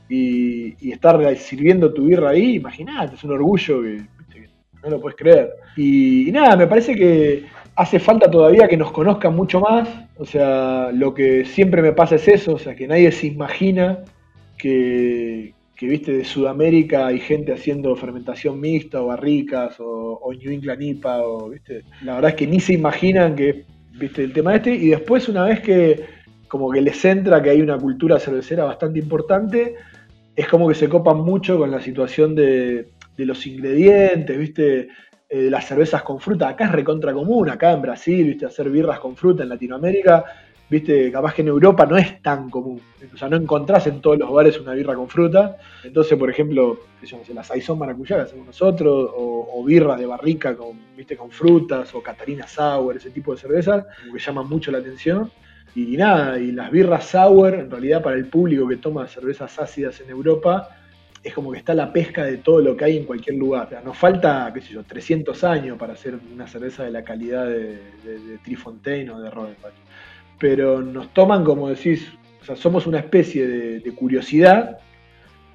y, 0.10 0.92
estar 0.92 1.38
sirviendo 1.38 1.94
tu 1.94 2.06
birra 2.06 2.32
ahí, 2.32 2.56
imagínate, 2.56 3.16
es 3.16 3.24
un 3.24 3.32
orgullo 3.32 3.84
que 3.84 4.50
no 4.84 4.90
lo 4.90 5.00
puedes 5.00 5.18
creer. 5.18 5.52
Y, 5.78 6.28
y 6.28 6.32
nada, 6.32 6.56
me 6.58 6.68
parece 6.68 6.96
que 6.96 7.46
hace 7.80 7.98
falta 7.98 8.30
todavía 8.30 8.68
que 8.68 8.76
nos 8.76 8.92
conozcan 8.92 9.36
mucho 9.36 9.62
más, 9.62 9.88
o 10.18 10.26
sea, 10.26 10.92
lo 10.94 11.14
que 11.14 11.46
siempre 11.46 11.82
me 11.82 11.94
pasa 11.94 12.16
es 12.16 12.28
eso, 12.28 12.56
o 12.56 12.60
sea, 12.60 12.76
que 12.76 12.88
nadie 12.88 13.10
se 13.12 13.28
imagina 13.28 14.00
que, 14.58 15.54
que 15.80 15.88
viste 15.88 16.12
de 16.12 16.26
Sudamérica 16.26 17.08
hay 17.08 17.22
gente 17.22 17.54
haciendo 17.54 17.96
fermentación 17.96 18.60
mixta 18.60 19.02
o 19.02 19.06
barricas 19.06 19.78
o, 19.80 20.30
New 20.38 20.52
England 20.52 20.82
IPA 20.82 21.24
o 21.24 21.50
viste 21.52 21.84
la 22.04 22.16
verdad 22.16 22.32
es 22.32 22.36
que 22.36 22.48
ni 22.48 22.60
se 22.60 22.74
imaginan 22.74 23.34
que 23.34 23.64
viste 23.98 24.26
el 24.26 24.34
tema 24.34 24.58
este 24.58 24.76
y 24.76 24.90
después 24.90 25.30
una 25.30 25.46
vez 25.46 25.62
que 25.62 26.04
como 26.50 26.70
que 26.70 26.82
les 26.82 27.06
entra 27.06 27.42
que 27.42 27.52
hay 27.52 27.62
una 27.62 27.78
cultura 27.78 28.20
cervecera 28.20 28.66
bastante 28.66 29.00
importante 29.00 29.76
es 30.36 30.48
como 30.50 30.68
que 30.68 30.76
se 30.76 30.90
copan 30.90 31.20
mucho 31.20 31.58
con 31.58 31.72
la 31.72 31.80
situación 31.80 32.36
de, 32.36 32.90
los 33.16 33.48
ingredientes 33.48 34.38
viste 34.38 34.90
eh, 35.30 35.50
las 35.50 35.68
cervezas 35.68 36.02
con 36.04 36.20
fruta 36.20 36.50
acá 36.50 36.66
es 36.66 36.72
recontra 36.72 37.14
común 37.14 37.50
acá 37.50 37.72
en 37.72 37.82
Brasil 37.82 38.26
viste 38.26 38.46
hacer 38.46 38.70
birras 38.70 39.00
con 39.00 39.16
fruta 39.16 39.44
en 39.44 39.50
Latinoamérica 39.50 40.26
viste, 40.70 41.12
capaz 41.12 41.34
que 41.34 41.42
en 41.42 41.48
Europa 41.48 41.86
no 41.86 41.98
es 41.98 42.22
tan 42.22 42.50
común. 42.50 42.80
O 43.14 43.18
sea, 43.18 43.28
no 43.28 43.38
encontrás 43.38 43.88
en 43.88 44.02
todos 44.02 44.18
los 44.20 44.32
bares 44.32 44.60
una 44.60 44.74
birra 44.74 44.96
con 44.96 45.10
fruta. 45.10 45.58
Entonces, 45.84 46.18
por 46.18 46.30
ejemplo, 46.30 46.80
las 47.34 47.48
Saison 47.48 47.80
maracuyá 47.80 48.18
que 48.18 48.22
hacemos 48.24 48.48
nosotros, 48.48 49.10
o, 49.16 49.64
birra 49.66 49.96
de 49.98 50.06
barrica 50.06 50.56
con, 50.56 50.80
viste, 50.96 51.18
con 51.18 51.30
frutas, 51.30 51.94
o 51.94 52.02
Catarina 52.02 52.48
Sour, 52.48 52.96
ese 52.96 53.12
tipo 53.12 53.34
de 53.34 53.42
cervezas, 53.42 53.86
que 54.12 54.20
llaman 54.20 54.48
mucho 54.48 54.72
la 54.72 54.78
atención. 54.78 55.32
Y, 55.76 55.98
nada, 55.98 56.40
y 56.40 56.52
las 56.52 56.72
birras 56.72 57.06
sour, 57.06 57.54
en 57.54 57.70
realidad 57.70 58.02
para 58.02 58.16
el 58.16 58.28
público 58.28 58.68
que 58.68 58.78
toma 58.78 59.08
cervezas 59.08 59.60
ácidas 59.60 60.02
en 60.02 60.10
Europa, 60.10 60.70
es 61.24 61.34
como 61.34 61.52
que 61.52 61.58
está 61.58 61.74
la 61.74 61.92
pesca 61.92 62.24
de 62.24 62.38
todo 62.38 62.62
lo 62.62 62.78
que 62.78 62.86
hay 62.86 62.98
en 62.98 63.06
cualquier 63.06 63.36
lugar. 63.38 63.68
O 63.68 63.70
sea, 63.70 63.82
nos 63.82 63.98
falta, 63.98 64.52
qué 64.54 64.62
sé 64.62 64.74
yo, 64.74 64.84
300 64.84 65.44
años 65.44 65.78
para 65.78 65.94
hacer 65.94 66.18
una 66.34 66.48
cerveza 66.48 66.84
de 66.84 66.92
la 66.92 67.04
calidad 67.04 67.46
de, 67.46 67.78
de, 68.04 68.38
Trifontaine 68.44 69.12
o 69.12 69.20
de 69.20 69.30
Rodenbach 69.30 69.74
pero 70.40 70.82
nos 70.82 71.14
toman 71.14 71.44
como 71.44 71.70
decís, 71.70 72.08
o 72.42 72.46
sea, 72.46 72.56
somos 72.56 72.88
una 72.88 73.00
especie 73.00 73.46
de, 73.46 73.92
curiosidad, 73.92 74.80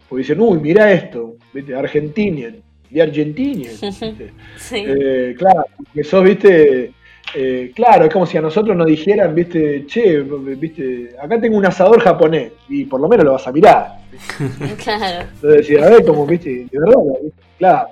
porque 0.08 0.20
dicen, 0.20 0.40
uy, 0.40 0.58
mira 0.58 0.92
esto, 0.92 1.36
¿viste? 1.52 1.74
Argentinian, 1.74 2.56
y 2.90 3.00
Argentinian. 3.00 3.72
sí. 4.56 4.84
Eh, 4.86 5.34
claro, 5.36 5.64
que 5.92 6.04
sos, 6.04 6.22
viste, 6.22 6.92
eh, 7.34 7.72
claro, 7.74 8.04
es 8.04 8.12
como 8.12 8.26
si 8.26 8.36
a 8.36 8.40
nosotros 8.40 8.76
nos 8.76 8.86
dijeran, 8.86 9.34
viste, 9.34 9.86
che, 9.86 10.20
viste, 10.20 11.10
acá 11.20 11.40
tengo 11.40 11.56
un 11.56 11.66
asador 11.66 12.00
japonés, 12.00 12.52
y 12.68 12.84
por 12.84 13.00
lo 13.00 13.08
menos 13.08 13.24
lo 13.24 13.32
vas 13.32 13.46
a 13.46 13.52
mirar. 13.52 13.98
claro. 14.84 15.28
Entonces 15.34 15.58
decir, 15.58 15.80
a 15.80 15.90
ver, 15.90 16.04
como, 16.04 16.26
viste, 16.26 16.50
de 16.50 16.78
verdad, 16.78 17.00
claro 17.58 17.88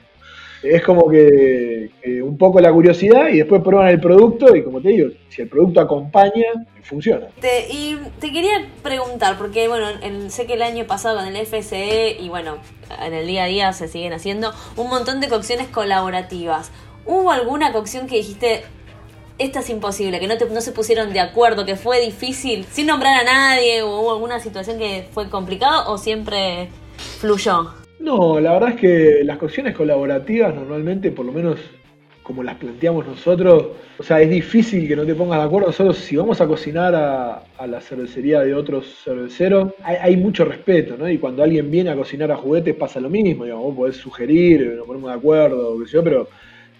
es 0.62 0.82
como 0.82 1.08
que 1.08 1.90
un 2.22 2.38
poco 2.38 2.60
la 2.60 2.72
curiosidad 2.72 3.28
y 3.28 3.38
después 3.38 3.62
prueban 3.62 3.88
el 3.88 4.00
producto 4.00 4.54
y 4.54 4.62
como 4.62 4.80
te 4.80 4.90
digo, 4.90 5.10
si 5.28 5.42
el 5.42 5.48
producto 5.48 5.80
acompaña, 5.80 6.46
funciona. 6.82 7.26
y 7.70 7.96
te 8.20 8.32
quería 8.32 8.68
preguntar, 8.82 9.36
porque 9.38 9.66
bueno, 9.68 9.86
sé 10.28 10.46
que 10.46 10.54
el 10.54 10.62
año 10.62 10.86
pasado 10.86 11.18
con 11.18 11.26
el 11.26 11.46
FCE 11.46 12.16
y 12.20 12.28
bueno, 12.28 12.58
en 13.04 13.12
el 13.12 13.26
día 13.26 13.44
a 13.44 13.46
día 13.46 13.72
se 13.72 13.88
siguen 13.88 14.12
haciendo 14.12 14.52
un 14.76 14.88
montón 14.88 15.20
de 15.20 15.28
cocciones 15.28 15.66
colaborativas. 15.68 16.70
¿Hubo 17.04 17.32
alguna 17.32 17.72
cocción 17.72 18.06
que 18.06 18.16
dijiste, 18.16 18.62
esta 19.42 19.60
es 19.60 19.70
imposible, 19.70 20.20
que 20.20 20.26
no, 20.26 20.34
no 20.52 20.60
se 20.60 20.72
pusieron 20.72 21.12
de 21.12 21.20
acuerdo, 21.20 21.66
que 21.66 21.76
fue 21.76 22.00
difícil, 22.00 22.64
sin 22.70 22.86
nombrar 22.86 23.20
a 23.20 23.24
nadie, 23.24 23.82
o 23.82 24.00
hubo 24.00 24.12
alguna 24.12 24.40
situación 24.40 24.78
que 24.78 25.06
fue 25.12 25.28
complicada 25.28 25.88
o 25.88 25.98
siempre 25.98 26.68
fluyó? 27.18 27.74
No, 27.98 28.40
la 28.40 28.52
verdad 28.52 28.70
es 28.70 28.80
que 28.80 29.20
las 29.24 29.38
cocciones 29.38 29.76
colaborativas 29.76 30.54
normalmente, 30.54 31.10
por 31.10 31.26
lo 31.26 31.32
menos 31.32 31.58
como 32.22 32.42
las 32.42 32.56
planteamos 32.56 33.06
nosotros, 33.06 33.66
o 33.98 34.02
sea, 34.02 34.20
es 34.20 34.30
difícil 34.30 34.86
que 34.86 34.94
no 34.94 35.04
te 35.04 35.14
pongas 35.14 35.40
de 35.40 35.44
acuerdo. 35.44 35.68
Nosotros, 35.68 35.98
si 35.98 36.16
vamos 36.16 36.40
a 36.40 36.46
cocinar 36.46 36.94
a, 36.94 37.66
la 37.66 37.80
cervecería 37.80 38.40
de 38.40 38.54
otros 38.54 39.02
cerveceros, 39.04 39.72
hay, 39.82 40.16
mucho 40.16 40.44
respeto, 40.44 40.96
¿no? 40.96 41.08
Y 41.08 41.18
cuando 41.18 41.42
alguien 41.42 41.70
viene 41.70 41.90
a 41.90 41.96
cocinar 41.96 42.30
a 42.30 42.36
juguetes 42.36 42.74
pasa 42.74 43.00
lo 43.00 43.10
mismo, 43.10 43.44
digamos, 43.44 43.66
vos 43.66 43.76
podés 43.76 43.96
sugerir, 43.96 44.74
nos 44.76 44.86
ponemos 44.86 45.10
de 45.10 45.16
acuerdo, 45.16 45.76
pero 46.04 46.28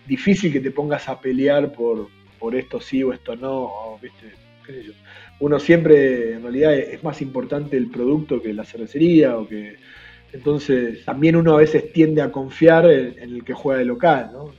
difícil 0.06 0.52
que 0.52 0.60
te 0.60 0.70
pongas 0.70 1.08
a 1.08 1.20
pelear 1.20 1.72
por, 1.72 2.08
por 2.42 2.56
esto 2.56 2.80
sí 2.80 3.04
o 3.04 3.12
esto 3.12 3.36
no, 3.36 3.96
¿viste? 4.02 4.32
¿Qué 4.66 4.72
sé 4.72 4.82
yo? 4.82 4.92
Uno 5.38 5.60
siempre, 5.60 6.34
en 6.34 6.42
realidad, 6.42 6.74
es 6.74 7.02
más 7.04 7.22
importante 7.22 7.76
el 7.76 7.88
producto 7.88 8.42
que 8.42 8.52
la 8.52 8.64
cervecería 8.64 9.36
o 9.38 9.46
que 9.46 9.76
entonces, 10.32 11.04
también 11.04 11.36
uno 11.36 11.54
a 11.54 11.58
veces 11.58 11.92
tiende 11.92 12.22
a 12.22 12.32
confiar 12.32 12.90
en, 12.90 13.18
el 13.18 13.44
que 13.44 13.52
juega 13.52 13.78
de 13.80 13.84
local, 13.84 14.30
¿no? 14.32 14.50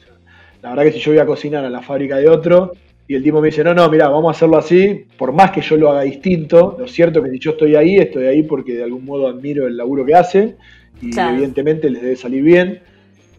la 0.62 0.70
verdad 0.70 0.84
que 0.84 0.92
si 0.94 1.00
yo 1.00 1.12
voy 1.12 1.20
a 1.20 1.25
cocinar 1.25 1.66
a 1.66 1.70
la 1.70 1.82
fábrica 1.82 2.18
de 2.18 2.30
otro 2.30 2.72
y 3.06 3.16
el 3.16 3.24
tipo 3.24 3.42
me 3.42 3.48
dice, 3.48 3.63
no, 3.66 3.74
no, 3.74 3.90
mira, 3.90 4.08
vamos 4.08 4.30
a 4.30 4.38
hacerlo 4.38 4.58
así, 4.58 5.08
por 5.18 5.34
más 5.34 5.52
que 5.52 5.62
yo 5.62 5.75
lo 5.75 5.90
haga 5.90 6.04
distinto, 6.04 6.78
lo 6.80 6.88
cierto 6.88 7.20
es 7.20 7.25
que 7.25 7.32
si 7.32 7.40
yo 7.40 7.52
estoy 7.52 7.75
ahí, 7.75 7.98
estoy 7.98 8.28
ahí 8.28 8.44
porque 8.44 8.75
de 8.75 8.84
algún 8.84 9.04
modo 9.04 9.28
admiro 9.28 9.68
el 9.68 9.75
laburo 9.75 10.06
que 10.06 10.16
hacen 10.16 10.56
y 11.02 11.20
evidentemente 11.20 11.90
les 11.90 12.02
debe 12.02 12.16
salir 12.16 12.44
bien. 12.44 12.82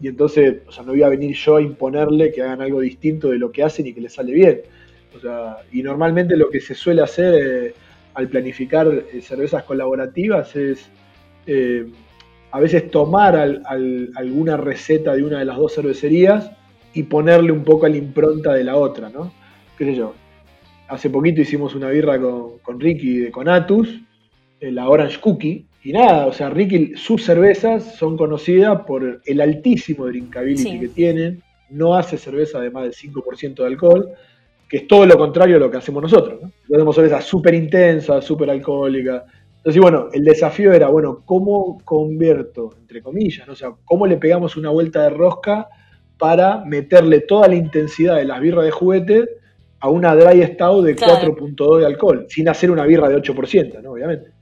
Y 0.01 0.07
entonces, 0.07 0.57
o 0.67 0.71
sea, 0.71 0.83
no 0.83 0.91
voy 0.91 1.03
a 1.03 1.09
venir 1.09 1.35
yo 1.35 1.57
a 1.57 1.61
imponerle 1.61 2.31
que 2.31 2.41
hagan 2.41 2.61
algo 2.61 2.81
distinto 2.81 3.29
de 3.29 3.37
lo 3.37 3.51
que 3.51 3.63
hacen 3.63 3.87
y 3.87 3.93
que 3.93 4.01
les 4.01 4.13
sale 4.13 4.33
bien. 4.33 4.61
O 5.15 5.19
sea, 5.19 5.57
y 5.71 5.81
normalmente 5.81 6.35
lo 6.35 6.49
que 6.49 6.59
se 6.59 6.75
suele 6.75 7.01
hacer 7.01 7.33
eh, 7.35 7.73
al 8.13 8.27
planificar 8.27 8.87
eh, 8.87 9.21
cervezas 9.21 9.63
colaborativas 9.63 10.55
es 10.55 10.89
eh, 11.47 11.85
a 12.51 12.59
veces 12.59 12.89
tomar 12.91 13.35
alguna 13.35 14.57
receta 14.57 15.15
de 15.15 15.23
una 15.23 15.39
de 15.39 15.45
las 15.45 15.57
dos 15.57 15.75
cervecerías 15.75 16.51
y 16.93 17.03
ponerle 17.03 17.51
un 17.51 17.63
poco 17.63 17.85
a 17.85 17.89
la 17.89 17.97
impronta 17.97 18.53
de 18.53 18.63
la 18.63 18.77
otra, 18.77 19.09
¿no? 19.09 19.33
¿Qué 19.77 19.85
sé 19.85 19.95
yo? 19.95 20.13
Hace 20.87 21.09
poquito 21.09 21.41
hicimos 21.41 21.75
una 21.75 21.89
birra 21.89 22.19
con, 22.19 22.79
Ricky 22.79 23.17
de 23.17 23.31
Conatus, 23.31 24.01
la 24.61 24.87
Orange 24.87 25.19
Cookie, 25.19 25.65
y 25.85 25.93
nada, 25.93 26.25
o 26.25 26.33
sea, 26.33 26.49
Ricky, 26.49 26.93
sus 26.95 27.23
cervezas 27.23 27.95
son 27.95 28.17
conocidas 28.17 28.81
por 28.87 29.21
el 29.23 29.41
altísimo 29.41 30.07
drinkability 30.07 30.79
que 30.79 30.87
tienen, 30.89 31.43
no 31.69 31.95
hace 31.95 32.17
cerveza 32.17 32.59
de 32.59 32.71
más 32.71 32.83
del 32.83 32.93
5% 32.93 33.55
de 33.55 33.65
alcohol, 33.67 34.09
que 34.67 34.77
es 34.77 34.87
todo 34.87 35.05
lo 35.05 35.17
contrario 35.17 35.57
a 35.57 35.59
lo 35.59 35.69
que 35.69 35.77
hacemos 35.77 36.01
nosotros, 36.01 36.41
¿no? 36.41 36.51
Tenemos 36.67 36.95
cerveza 36.95 37.21
súper 37.21 37.53
intensa, 37.53 38.19
súper 38.19 38.49
alcohólica, 38.49 39.25
entonces, 39.65 39.81
bueno, 39.81 40.09
el 40.13 40.23
desafío 40.23 40.73
era, 40.73 40.89
bueno, 40.89 41.23
¿cómo 41.25 41.81
convierto, 41.83 42.75
entre 42.81 43.01
comillas, 43.01 43.47
¿no? 43.47 43.53
o 43.53 43.55
sea, 43.55 43.71
cómo 43.83 44.05
le 44.05 44.17
pegamos 44.17 44.57
una 44.57 44.69
vuelta 44.69 45.01
de 45.01 45.09
rosca 45.09 45.67
para 46.19 46.63
meterle 46.65 47.21
toda 47.21 47.47
la 47.47 47.55
intensidad 47.55 48.17
de 48.17 48.25
las 48.25 48.39
birras 48.41 48.65
de 48.65 48.69
juguete 48.69 49.29
a 49.79 49.89
una 49.89 50.15
dry 50.15 50.43
stout 50.53 50.85
de 50.85 50.95
4.2 50.95 51.79
de 51.79 51.85
alcohol, 51.87 52.27
sin 52.29 52.47
hacer 52.47 52.69
una 52.69 52.85
birra 52.85 53.09
de 53.09 53.15
8%, 53.15 53.81
¿no? 53.81 53.93
Obviamente. 53.93 54.34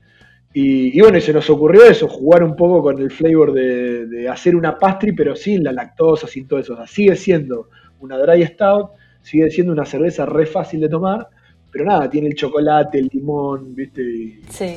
Y, 0.56 1.00
bueno, 1.00 1.18
y 1.18 1.20
se 1.20 1.32
nos 1.32 1.50
ocurrió 1.50 1.84
eso, 1.84 2.06
jugar 2.06 2.44
un 2.44 2.54
poco 2.54 2.80
con 2.80 3.00
el 3.00 3.10
flavor 3.10 3.52
de, 3.52 4.28
hacer 4.28 4.54
una 4.54 4.78
pastry, 4.78 5.10
pero 5.10 5.34
sin 5.34 5.64
la 5.64 5.72
lactosa, 5.72 6.28
sin 6.28 6.46
todo 6.46 6.60
eso. 6.60 6.74
O 6.74 6.76
sea, 6.76 6.86
sigue 6.86 7.16
siendo 7.16 7.70
una 7.98 8.16
dry 8.18 8.46
stout, 8.46 8.90
sigue 9.20 9.50
siendo 9.50 9.72
una 9.72 9.84
cerveza 9.84 10.24
re 10.26 10.46
fácil 10.46 10.80
de 10.80 10.88
tomar, 10.88 11.26
pero 11.72 11.84
nada, 11.84 12.08
tiene 12.08 12.28
el 12.28 12.34
chocolate, 12.34 13.00
el 13.00 13.10
limón, 13.12 13.74
¿viste? 13.74 14.38
sí. 14.48 14.76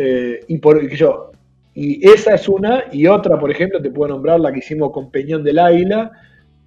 Eh, 0.00 0.44
y 0.46 0.58
por 0.58 0.88
yo, 0.88 1.32
y 1.80 2.08
esa 2.08 2.34
es 2.34 2.48
una, 2.48 2.84
y 2.90 3.06
otra, 3.06 3.38
por 3.38 3.52
ejemplo, 3.52 3.80
te 3.80 3.90
puedo 3.90 4.12
nombrar 4.12 4.40
la 4.40 4.52
que 4.52 4.58
hicimos 4.58 4.90
con 4.90 5.12
Peñón 5.12 5.44
del 5.44 5.60
Águila. 5.60 6.10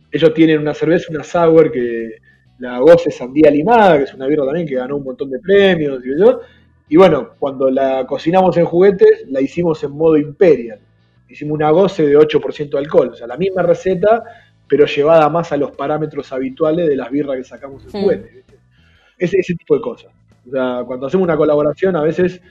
Ellos 0.10 0.34
tienen 0.34 0.60
una 0.60 0.74
cerveza, 0.74 1.08
una 1.10 1.24
sour 1.24 1.70
que 1.70 2.16
la 2.60 2.80
goce 2.80 3.12
sandía 3.12 3.52
limada, 3.52 3.98
que 3.98 4.04
es 4.06 4.14
una 4.14 4.28
birra 4.28 4.46
también 4.46 4.66
que 4.66 4.76
ganó 4.76 4.96
un 4.96 5.04
montón 5.04 5.30
de 5.30 5.40
premios, 5.40 6.02
y, 6.06 6.18
yo. 6.18 6.40
Y 6.92 6.98
bueno, 6.98 7.36
cuando 7.40 7.70
la 7.70 8.06
cocinamos 8.06 8.58
en 8.58 8.66
juguetes, 8.66 9.24
la 9.30 9.40
hicimos 9.40 9.82
en 9.82 9.92
modo 9.92 10.18
imperial. 10.18 10.78
Hicimos 11.30 11.56
una 11.56 11.72
goce 11.72 12.06
de 12.06 12.18
8% 12.18 12.70
de 12.70 12.78
alcohol, 12.78 13.12
o 13.14 13.16
sea, 13.16 13.28
la 13.28 13.38
misma 13.38 13.62
receta, 13.62 14.22
pero 14.68 14.86
llevada 14.86 15.30
más 15.30 15.54
a 15.54 15.58
los 15.58 15.72
parámetros 15.72 16.34
habituales 16.34 16.90
de 16.90 16.98
las 16.98 17.10
birras 17.10 17.38
que 17.38 17.46
sacamos 17.46 17.86
en 17.86 17.92
juguetes. 17.92 18.44
Ese, 19.18 19.38
ese 19.38 19.56
tipo 19.56 19.76
de 19.76 19.82
cosas. 19.82 20.12
O 20.46 20.52
sea, 20.52 20.84
cuando 20.86 21.08
hacemos 21.08 21.24
una 21.24 21.38
colaboración, 21.38 21.96
a 21.96 22.04
veces 22.04 22.42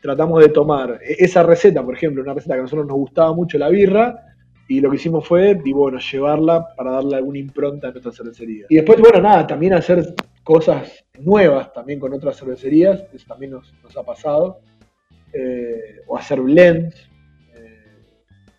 tratamos 0.00 0.40
de 0.40 0.48
tomar 0.48 0.98
e-, 1.02 1.22
esa 1.22 1.42
receta, 1.42 1.84
por 1.84 1.94
ejemplo, 1.94 2.22
una 2.22 2.32
receta 2.32 2.54
que 2.54 2.60
a 2.60 2.62
nosotros 2.62 2.86
nos 2.86 2.96
gustaba 2.96 3.34
mucho 3.34 3.58
la 3.58 3.68
birra, 3.68 4.29
y 4.70 4.80
lo 4.80 4.88
que 4.88 4.96
hicimos 4.96 5.26
fue, 5.26 5.60
y 5.64 5.72
bueno, 5.72 5.98
llevarla 5.98 6.76
para 6.76 6.92
darle 6.92 7.16
alguna 7.16 7.40
impronta 7.40 7.88
a 7.88 7.90
nuestra 7.90 8.12
cervecería. 8.12 8.66
Y 8.68 8.76
después, 8.76 9.00
bueno, 9.00 9.20
nada, 9.20 9.44
también 9.44 9.72
hacer 9.72 10.14
cosas 10.44 11.04
nuevas 11.18 11.72
también 11.72 11.98
con 11.98 12.14
otras 12.14 12.38
cervecerías, 12.38 13.02
eso 13.12 13.26
también 13.26 13.50
nos, 13.50 13.74
ha 13.96 14.04
pasado, 14.04 14.60
eh, 15.32 16.02
o 16.06 16.16
hacer 16.16 16.40
blends, 16.40 16.94
eh, 17.56 17.80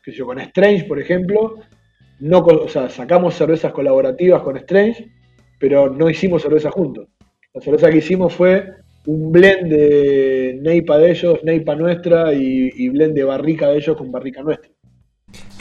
que 0.03 0.11
yo 0.11 0.25
con 0.25 0.37
Strange, 0.39 0.83
por 0.83 0.99
ejemplo, 0.99 1.61
no, 2.19 2.39
o 2.39 2.67
sea, 2.67 2.89
sacamos 2.89 3.35
cervezas 3.35 3.71
colaborativas 3.71 4.41
con 4.41 4.57
Strange, 4.57 5.09
pero 5.61 5.89
no 5.89 6.09
hicimos 6.09 6.41
cerveza 6.41 6.71
juntos. 6.71 7.07
La 7.53 7.61
cerveza 7.61 7.89
que 7.89 7.99
hicimos 7.99 8.33
fue 8.33 8.67
un 9.05 9.31
blend 9.31 9.71
de 9.71 10.59
Neipa 10.61 10.97
de 10.97 11.11
ellos, 11.11 11.39
Neipa 11.45 11.73
nuestra 11.75 12.33
y, 12.33 12.89
blend 12.89 13.15
de 13.15 13.23
barrica 13.23 13.69
de 13.69 13.77
ellos 13.77 13.95
con 13.95 14.11
barrica 14.11 14.43
nuestra. 14.43 14.69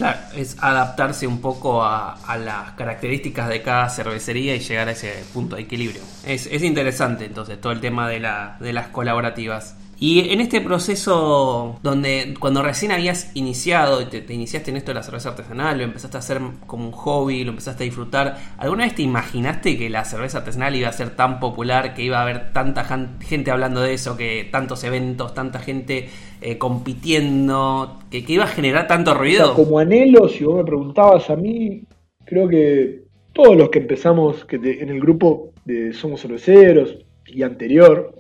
Claro, 0.01 0.19
es 0.35 0.57
adaptarse 0.63 1.27
un 1.27 1.43
poco 1.43 1.85
a, 1.85 2.15
a 2.15 2.39
las 2.39 2.73
características 2.73 3.51
de 3.51 3.61
cada 3.61 3.91
cervecería 3.91 4.57
y 4.57 4.61
llegar 4.61 4.89
a 4.89 4.93
ese 4.93 5.13
punto 5.35 5.57
de 5.57 5.63
equilibrio. 5.63 6.01
Es, 6.25 6.47
es 6.47 6.63
interesante 6.63 7.27
entonces 7.27 7.61
todo 7.61 7.75
el 7.75 7.81
tema 7.81 8.09
de, 8.09 8.19
la, 8.19 8.57
de 8.61 8.73
las 8.73 8.89
colaborativas. 8.89 9.77
Y 10.03 10.31
en 10.31 10.41
este 10.41 10.63
proceso 10.63 11.79
donde 11.83 12.35
cuando 12.41 12.63
recién 12.63 12.91
habías 12.91 13.31
iniciado, 13.35 14.09
te, 14.09 14.23
te 14.23 14.33
iniciaste 14.33 14.71
en 14.71 14.79
esto 14.79 14.93
de 14.93 14.95
la 14.95 15.03
cerveza 15.03 15.29
artesanal, 15.29 15.77
lo 15.77 15.85
empezaste 15.85 16.17
a 16.17 16.21
hacer 16.21 16.41
como 16.67 16.87
un 16.87 16.93
hobby, 16.93 17.45
lo 17.45 17.51
empezaste 17.51 17.85
a 17.85 17.87
disfrutar, 17.87 18.39
¿alguna 18.57 18.85
vez 18.85 18.95
te 18.95 19.03
imaginaste 19.03 19.77
que 19.77 19.91
la 19.91 20.07
cerveza 20.07 20.39
artesanal 20.39 20.75
iba 20.75 20.89
a 20.89 20.93
ser 20.95 21.11
tan 21.17 21.39
popular, 21.39 21.93
que 21.93 22.03
iba 22.03 22.19
a 22.19 22.23
haber 22.23 22.51
tanta 22.55 22.85
gente 23.21 23.51
hablando 23.51 23.83
de 23.83 23.93
eso, 23.93 24.17
que 24.17 24.49
tantos 24.51 24.85
eventos, 24.85 25.35
tanta 25.35 25.59
gente 25.59 26.09
eh, 26.41 26.57
compitiendo, 26.57 27.99
que, 28.11 28.25
que 28.25 28.33
iba 28.33 28.45
a 28.45 28.49
generar 28.49 28.87
tanto 28.87 29.15
O 29.29 29.31
sea, 29.31 29.49
ruido? 29.49 29.53
como 29.53 29.79
anhelo, 29.79 30.29
si 30.29 30.45
vos 30.45 30.57
me 30.57 30.65
preguntabas 30.65 31.31
a 31.31 31.37
mí, 31.37 31.85
creo 32.25 32.49
que 32.49 33.05
todos 33.33 33.57
los 33.57 33.71
que 33.71 33.79
empezamos 33.81 34.45
que 34.45 34.59
te- 34.59 34.83
en 34.83 34.89
el 34.91 35.01
grupo 35.01 35.53
de 35.65 35.93
Somos 35.93 36.23
Cerveceros 36.23 36.99
y 37.27 37.43
anterior, 37.43 38.15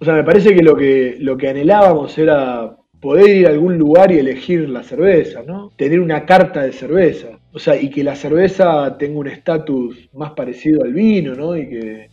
o 0.00 0.04
sea, 0.04 0.14
me 0.14 0.24
parece 0.24 0.54
que 0.54 0.62
lo 0.62 0.74
que, 0.74 1.16
lo 1.20 1.36
que 1.36 1.50
anhelábamos 1.50 2.16
era 2.16 2.74
poder 3.00 3.36
ir 3.36 3.46
a 3.46 3.50
algún 3.50 3.76
lugar 3.76 4.10
y 4.10 4.18
elegir 4.18 4.66
la 4.70 4.82
cerveza, 4.82 5.42
¿no? 5.42 5.72
Tener 5.76 6.00
una 6.00 6.24
carta 6.24 6.62
de 6.62 6.72
cerveza. 6.72 7.38
O 7.52 7.58
sea, 7.58 7.76
y 7.76 7.90
que 7.90 8.02
la 8.02 8.16
cerveza 8.16 8.96
tenga 8.96 9.18
un 9.18 9.28
estatus 9.28 10.08
más 10.14 10.32
parecido 10.32 10.84
al 10.84 10.94
vino, 10.94 11.34
¿no? 11.34 11.54
Y 11.54 11.68
que 11.68 12.10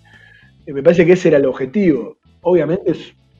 me 0.67 0.83
parece 0.83 1.05
que 1.05 1.13
ese 1.13 1.29
era 1.29 1.37
el 1.37 1.45
objetivo. 1.45 2.17
Obviamente, 2.41 2.91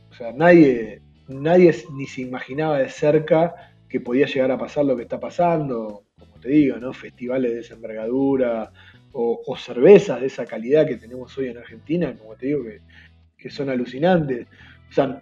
o 0.10 0.14
sea, 0.14 0.32
nadie, 0.32 1.02
nadie 1.28 1.76
ni 1.94 2.06
se 2.06 2.22
imaginaba 2.22 2.80
de 2.80 2.88
cerca 2.88 3.54
que 3.90 4.00
podía 4.00 4.28
llegar 4.28 4.52
a 4.52 4.58
pasar 4.58 4.86
lo 4.86 4.96
que 4.96 5.04
está 5.04 5.20
pasando, 5.20 6.04
como 6.18 6.40
te 6.42 6.50
digo, 6.50 6.78
¿no? 6.78 6.94
Festivales 6.94 7.54
de 7.54 7.60
esa 7.60 7.74
envergadura 7.74 8.72
o, 9.12 9.42
o 9.46 9.58
cervezas 9.58 10.22
de 10.22 10.28
esa 10.28 10.46
calidad 10.46 10.88
que 10.88 10.96
tenemos 10.96 11.38
hoy 11.38 11.48
en 11.50 11.58
Argentina, 11.58 12.16
como 12.18 12.36
te 12.36 12.48
digo, 12.48 12.64
que, 12.64 12.80
que 13.38 13.50
son 13.50 13.70
alucinantes. 13.70 14.48
O 14.90 14.94
sea, 14.94 15.22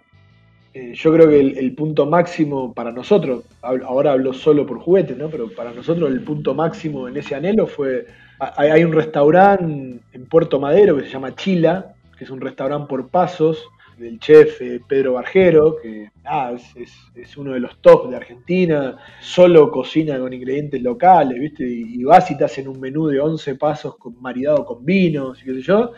eh, 0.74 0.92
yo 0.94 1.12
creo 1.14 1.28
que 1.28 1.40
el, 1.40 1.74
punto 1.74 2.06
máximo 2.06 2.74
para 2.74 2.92
nosotros, 2.92 3.44
ahora 3.62 4.12
hablo 4.12 4.32
solo 4.32 4.66
por 4.66 4.78
juguetes, 4.78 5.16
¿no? 5.16 5.28
Pero 5.30 5.50
para 5.54 5.72
nosotros 5.72 6.10
el 6.10 6.22
punto 6.22 6.54
máximo 6.54 7.08
en 7.08 7.16
ese 7.16 7.34
anhelo 7.34 7.66
fue, 7.66 8.06
hay, 8.38 8.70
hay 8.70 8.84
un 8.84 8.92
restaurante 8.92 10.00
en 10.12 10.26
Puerto 10.26 10.60
Madero 10.60 10.96
que 10.96 11.02
se 11.04 11.08
llama 11.10 11.34
Chila, 11.34 11.94
que 12.18 12.24
es 12.24 12.30
un 12.30 12.40
restaurante 12.40 12.88
por 12.88 13.08
pasos 13.08 13.66
del 13.96 14.18
chef 14.20 14.60
eh, 14.60 14.80
Pedro 14.86 15.14
Barjero, 15.14 15.76
que 15.82 16.10
ah, 16.24 16.52
es, 16.54 16.76
es- 16.76 17.10
es 17.14 17.36
uno 17.38 17.52
de 17.54 17.60
los 17.60 17.80
top 17.80 18.10
de 18.10 18.16
Argentina, 18.16 18.98
solo 19.20 19.70
cocina 19.70 20.18
con 20.18 20.32
ingredientes 20.34 20.82
locales, 20.82 21.38
¿viste? 21.40 21.66
Y, 21.66 22.00
y 22.00 22.04
vas 22.04 22.30
y 22.30 22.36
te 22.36 22.44
hacen 22.44 22.68
un 22.68 22.78
menú 22.78 23.06
de 23.08 23.20
11 23.20 23.54
pasos 23.54 23.96
con, 23.96 24.20
maridado 24.20 24.64
con 24.66 24.84
vinos 24.84 25.40
y 25.42 25.46
qué 25.46 25.54
sé 25.54 25.62
yo, 25.62 25.92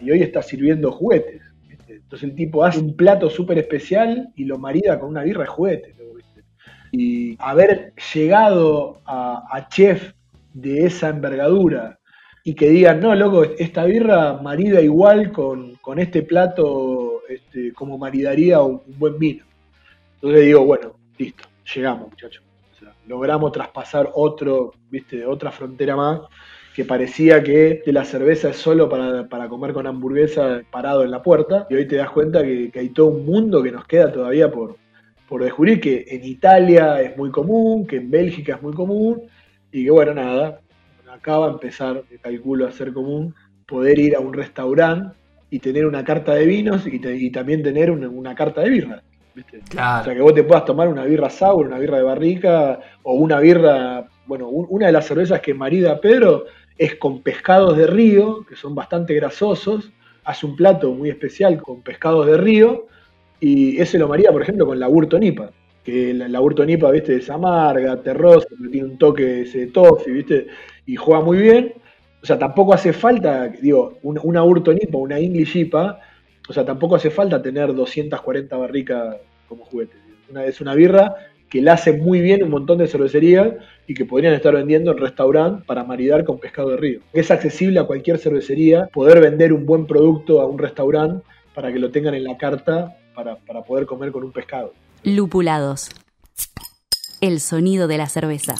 y 0.00 0.10
hoy 0.10 0.22
está 0.22 0.42
sirviendo 0.42 0.90
juguetes. 0.92 1.42
Entonces 2.12 2.28
el 2.28 2.36
tipo 2.36 2.62
hace 2.62 2.78
un 2.78 2.94
plato 2.94 3.30
súper 3.30 3.56
especial 3.56 4.28
y 4.36 4.44
lo 4.44 4.58
marida 4.58 5.00
con 5.00 5.08
una 5.08 5.22
birra 5.22 5.44
de 5.44 5.46
juguete. 5.46 5.94
Y 6.90 7.36
haber 7.38 7.94
llegado 8.12 9.00
a, 9.06 9.44
a 9.50 9.66
chef 9.70 10.12
de 10.52 10.84
esa 10.84 11.08
envergadura 11.08 11.98
y 12.44 12.54
que 12.54 12.68
digan, 12.68 13.00
no, 13.00 13.14
loco, 13.14 13.44
esta 13.44 13.86
birra 13.86 14.34
marida 14.42 14.82
igual 14.82 15.32
con, 15.32 15.76
con 15.76 15.98
este 15.98 16.20
plato 16.20 17.22
este, 17.30 17.72
como 17.72 17.96
maridaría 17.96 18.60
un, 18.60 18.82
un 18.86 18.98
buen 18.98 19.18
vino. 19.18 19.46
Entonces 20.16 20.44
digo, 20.44 20.66
bueno, 20.66 20.92
listo, 21.16 21.44
llegamos, 21.74 22.10
muchachos. 22.10 22.44
O 22.72 22.78
sea, 22.78 22.92
logramos 23.06 23.52
traspasar 23.52 24.10
otro, 24.12 24.74
viste, 24.90 25.24
otra 25.24 25.50
frontera 25.50 25.96
más 25.96 26.20
que 26.74 26.84
parecía 26.84 27.42
que 27.42 27.82
la 27.86 28.04
cerveza 28.04 28.50
es 28.50 28.56
solo 28.56 28.88
para, 28.88 29.28
para 29.28 29.48
comer 29.48 29.72
con 29.72 29.86
hamburguesa 29.86 30.62
parado 30.70 31.04
en 31.04 31.10
la 31.10 31.22
puerta. 31.22 31.66
Y 31.68 31.74
hoy 31.74 31.86
te 31.86 31.96
das 31.96 32.10
cuenta 32.10 32.42
que, 32.42 32.70
que 32.70 32.78
hay 32.80 32.88
todo 32.90 33.08
un 33.08 33.26
mundo 33.26 33.62
que 33.62 33.72
nos 33.72 33.86
queda 33.86 34.10
todavía 34.10 34.50
por, 34.50 34.76
por 35.28 35.42
descubrir, 35.44 35.80
que 35.80 36.04
en 36.08 36.24
Italia 36.24 37.00
es 37.02 37.16
muy 37.16 37.30
común, 37.30 37.86
que 37.86 37.96
en 37.96 38.10
Bélgica 38.10 38.56
es 38.56 38.62
muy 38.62 38.72
común, 38.72 39.22
y 39.70 39.84
que 39.84 39.90
bueno, 39.90 40.14
nada, 40.14 40.60
acaba 41.12 41.46
de 41.48 41.52
empezar, 41.54 42.02
calculo, 42.22 42.66
a 42.66 42.72
ser 42.72 42.92
común 42.92 43.34
poder 43.66 43.98
ir 43.98 44.16
a 44.16 44.20
un 44.20 44.32
restaurante 44.32 45.16
y 45.50 45.58
tener 45.58 45.86
una 45.86 46.04
carta 46.04 46.34
de 46.34 46.46
vinos 46.46 46.86
y, 46.86 46.98
te- 46.98 47.16
y 47.16 47.30
también 47.30 47.62
tener 47.62 47.90
una, 47.90 48.08
una 48.08 48.34
carta 48.34 48.62
de 48.62 48.70
birra. 48.70 49.02
¿viste? 49.34 49.58
O 49.58 49.62
Claro. 49.68 50.04
sea, 50.04 50.14
que 50.14 50.20
vos 50.20 50.34
te 50.34 50.44
puedas 50.44 50.64
tomar 50.64 50.88
una 50.88 51.04
birra 51.04 51.30
sour, 51.30 51.66
una 51.66 51.78
birra 51.78 51.98
de 51.98 52.02
barrica 52.02 52.80
o 53.02 53.14
una 53.14 53.40
birra, 53.40 54.06
bueno, 54.26 54.48
un- 54.48 54.66
una 54.68 54.86
de 54.86 54.92
las 54.92 55.06
cervezas 55.06 55.40
que 55.40 55.54
marida 55.54 56.00
Pedro 56.00 56.44
es 56.82 56.96
con 56.96 57.22
pescados 57.22 57.76
de 57.76 57.86
río, 57.86 58.44
que 58.44 58.56
son 58.56 58.74
bastante 58.74 59.14
grasosos, 59.14 59.92
hace 60.24 60.46
un 60.46 60.56
plato 60.56 60.92
muy 60.92 61.10
especial 61.10 61.62
con 61.62 61.80
pescados 61.82 62.26
de 62.26 62.36
río 62.36 62.86
y 63.38 63.80
ese 63.80 63.98
lo 63.98 64.08
marida, 64.08 64.32
por 64.32 64.42
ejemplo, 64.42 64.66
con 64.66 64.80
la 64.80 64.88
Burtonipa, 64.88 65.52
que 65.84 66.12
la, 66.12 66.26
la 66.26 66.40
Burtonipa, 66.40 66.90
viste, 66.90 67.16
es 67.16 67.30
amarga, 67.30 68.02
terrosa, 68.02 68.48
pero 68.58 68.68
tiene 68.68 68.88
un 68.88 68.98
toque 68.98 69.42
ese 69.42 69.68
toffee, 69.68 70.12
viste, 70.12 70.46
y 70.84 70.96
juega 70.96 71.22
muy 71.22 71.38
bien. 71.38 71.72
O 72.20 72.26
sea, 72.26 72.36
tampoco 72.36 72.74
hace 72.74 72.92
falta, 72.92 73.46
digo, 73.46 73.98
una, 74.02 74.20
una 74.22 74.42
Burtonipa, 74.42 74.98
una 74.98 75.20
English 75.20 75.56
IPA, 75.56 76.00
o 76.48 76.52
sea, 76.52 76.64
tampoco 76.64 76.96
hace 76.96 77.10
falta 77.10 77.40
tener 77.40 77.72
240 77.72 78.56
barricas 78.56 79.18
como 79.48 79.64
juguete. 79.64 79.96
Una, 80.30 80.44
es 80.46 80.60
una 80.60 80.74
birra 80.74 81.14
que 81.52 81.60
la 81.60 81.74
hace 81.74 81.92
muy 81.92 82.22
bien 82.22 82.42
un 82.42 82.48
montón 82.48 82.78
de 82.78 82.88
cervecerías 82.88 83.50
y 83.86 83.92
que 83.92 84.06
podrían 84.06 84.32
estar 84.32 84.54
vendiendo 84.54 84.90
en 84.90 84.96
restaurante 84.96 85.62
para 85.66 85.84
maridar 85.84 86.24
con 86.24 86.38
pescado 86.38 86.70
de 86.70 86.78
río. 86.78 87.00
Es 87.12 87.30
accesible 87.30 87.78
a 87.78 87.84
cualquier 87.84 88.16
cervecería 88.16 88.86
poder 88.86 89.20
vender 89.20 89.52
un 89.52 89.66
buen 89.66 89.86
producto 89.86 90.40
a 90.40 90.46
un 90.46 90.58
restaurante 90.58 91.22
para 91.54 91.70
que 91.70 91.78
lo 91.78 91.90
tengan 91.90 92.14
en 92.14 92.24
la 92.24 92.38
carta 92.38 92.96
para, 93.14 93.36
para 93.36 93.64
poder 93.64 93.84
comer 93.84 94.12
con 94.12 94.24
un 94.24 94.32
pescado. 94.32 94.72
Lupulados. 95.04 95.90
El 97.20 97.40
sonido 97.40 97.86
de 97.86 97.98
la 97.98 98.06
cerveza. 98.06 98.54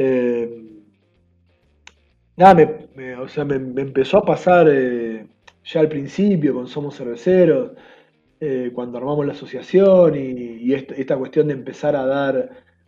eh, 0.00 0.62
nada, 2.36 2.54
me, 2.94 3.16
o 3.16 3.26
sea, 3.26 3.44
me, 3.44 3.56
empezó 3.56 4.18
a 4.18 4.24
pasar 4.24 4.68
eh, 4.70 5.26
ya 5.64 5.80
al 5.80 5.88
principio 5.88 6.54
con 6.54 6.68
Somos 6.68 6.96
Cerveceros. 6.96 7.72
eh, 8.40 8.70
cuando 8.72 8.98
armamos 8.98 9.26
la 9.26 9.32
asociación 9.32 10.14
y, 10.14 10.72
esta, 10.72 11.16
cuestión 11.16 11.48
de 11.48 11.54
empezar 11.54 11.96
a 11.96 12.06
dar, 12.06 12.36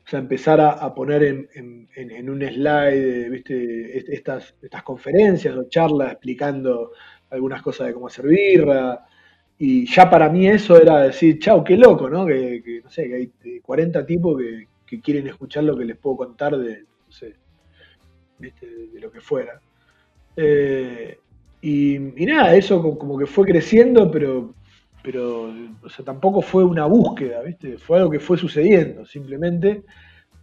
o 0.07 0.09
sea, 0.09 0.21
empezar 0.21 0.61
a, 0.61 0.95
poner 0.95 1.25
en, 1.25 2.31
un 2.31 2.41
slide, 2.43 3.29
¿viste? 3.31 3.99
Estas, 4.15 4.55
estas 4.63 4.83
conferencias 4.85 5.57
o 5.57 5.65
charlas 5.69 6.13
explicando 6.13 6.93
algunas 7.31 7.63
cosas 7.63 7.89
de 7.89 7.95
cómo 7.95 8.07
hacer 8.07 8.27
birra. 8.27 9.05
Y 9.59 9.87
ya 9.87 10.09
para 10.09 10.29
mí 10.29 10.47
eso 10.49 10.81
era 10.81 11.01
decir, 11.03 11.39
chau, 11.41 11.65
qué 11.65 11.77
loco, 11.77 12.09
¿no? 12.09 12.27
Que, 12.27 12.83
no 12.85 12.91
sé, 12.91 13.09
que 13.09 13.15
hay 13.17 13.61
40 13.61 14.07
tipos 14.07 14.41
que, 14.41 15.01
quieren 15.03 15.29
escuchar 15.29 15.65
lo 15.65 15.77
que 15.77 15.85
les 15.85 15.97
puedo 15.97 16.17
contar 16.19 16.57
de, 16.59 16.85
no 17.11 17.17
sé, 17.17 17.35
de 18.39 19.01
lo 19.01 19.11
que 19.11 19.21
fuera. 19.21 19.61
Eh, 20.37 21.19
y, 21.61 21.99
nada, 21.99 22.55
eso 22.55 22.81
como 22.97 23.19
que 23.19 23.27
fue 23.27 23.45
creciendo, 23.45 24.11
pero, 24.11 24.55
pero 25.03 25.53
o 25.83 25.89
sea, 25.89 26.05
tampoco 26.05 26.41
fue 26.41 26.65
una 26.65 26.87
búsqueda, 26.87 27.43
¿viste? 27.43 27.79
Fue 27.79 27.99
algo 27.99 28.11
que 28.11 28.21
fue 28.21 28.39
sucediendo, 28.39 29.05
simplemente. 29.05 29.83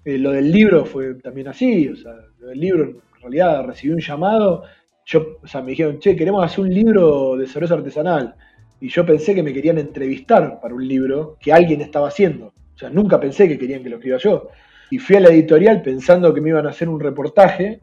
Eh, 0.04 0.18
lo 0.18 0.32
del 0.32 0.52
libro 0.52 0.86
fue 0.86 1.16
también 1.16 1.48
así, 1.48 1.88
o 1.88 1.96
sea, 1.96 2.14
lo 2.40 2.48
del 2.48 2.60
libro 2.60 2.84
en 2.84 3.22
realidad 3.22 3.66
recibí 3.66 3.94
un 3.94 4.02
llamado, 4.02 4.64
yo, 5.06 5.40
o 5.42 5.48
sea, 5.48 5.62
me 5.62 5.72
dijeron, 5.72 6.00
che, 6.00 6.16
queremos 6.16 6.44
hacer 6.44 6.60
un 6.60 6.74
libro 6.74 7.38
de 7.38 7.48
cerveza 7.48 7.76
artesanal. 7.76 8.36
Y 8.80 8.90
yo 8.90 9.06
pensé 9.06 9.34
que 9.34 9.42
me 9.42 9.54
querían 9.54 9.78
entrevistar 9.80 10.60
para 10.62 10.76
un 10.76 10.86
libro 10.88 11.38
que 11.40 11.52
alguien 11.52 11.82
estaba 11.82 12.10
haciendo. 12.10 12.48
O 12.48 12.78
sea, 12.78 12.90
nunca 12.90 13.20
pensé 13.20 13.48
que 13.48 13.58
querían 13.58 13.82
que 13.82 13.90
lo 13.90 13.96
escriba 13.96 14.18
yo. 14.18 14.50
Y 14.90 15.00
fui 15.00 15.18
a 15.18 15.20
la 15.20 15.30
editorial 15.30 15.82
pensando 15.82 16.34
que 16.34 16.42
me 16.42 16.50
iban 16.50 16.66
a 16.66 16.70
hacer 16.70 16.90
un 16.90 17.00
reportaje 17.00 17.82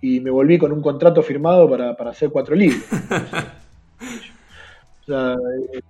y 0.00 0.20
me 0.20 0.30
volví 0.30 0.58
con 0.58 0.72
un 0.72 0.80
contrato 0.80 1.22
firmado 1.22 1.68
para, 1.68 1.90
hacer 2.10 2.30
cuatro 2.30 2.54
libros. 2.54 2.82
o 5.02 5.04
sea, 5.04 5.36
eh, 5.72 5.80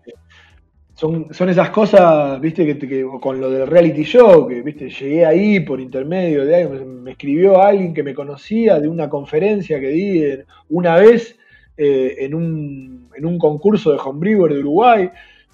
son, 0.94 1.32
son, 1.32 1.48
esas 1.48 1.70
cosas, 1.70 2.40
viste, 2.40 2.66
que, 2.66 3.06
con 3.20 3.40
lo 3.40 3.50
del 3.50 3.66
reality 3.66 4.02
show, 4.02 4.46
que 4.46 4.60
viste, 4.60 4.90
llegué 4.90 5.24
ahí 5.24 5.60
por 5.60 5.80
intermedio 5.80 6.44
de 6.44 6.56
alguien, 6.56 7.02
me 7.02 7.12
escribió 7.12 7.62
alguien 7.62 7.94
que 7.94 8.02
me 8.02 8.14
conocía 8.14 8.80
de 8.80 8.88
una 8.88 9.08
conferencia 9.08 9.80
que 9.80 9.88
di 9.88 10.24
una 10.68 10.96
vez 10.96 11.38
eh, 11.82 12.26
en, 12.26 12.34
un, 12.34 13.08
en, 13.16 13.24
un, 13.24 13.38
concurso 13.38 13.92
de 13.92 13.98
homebrewer 13.98 14.52
de 14.52 14.58
Uruguay, 14.58 15.10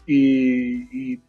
y, 0.07 1.21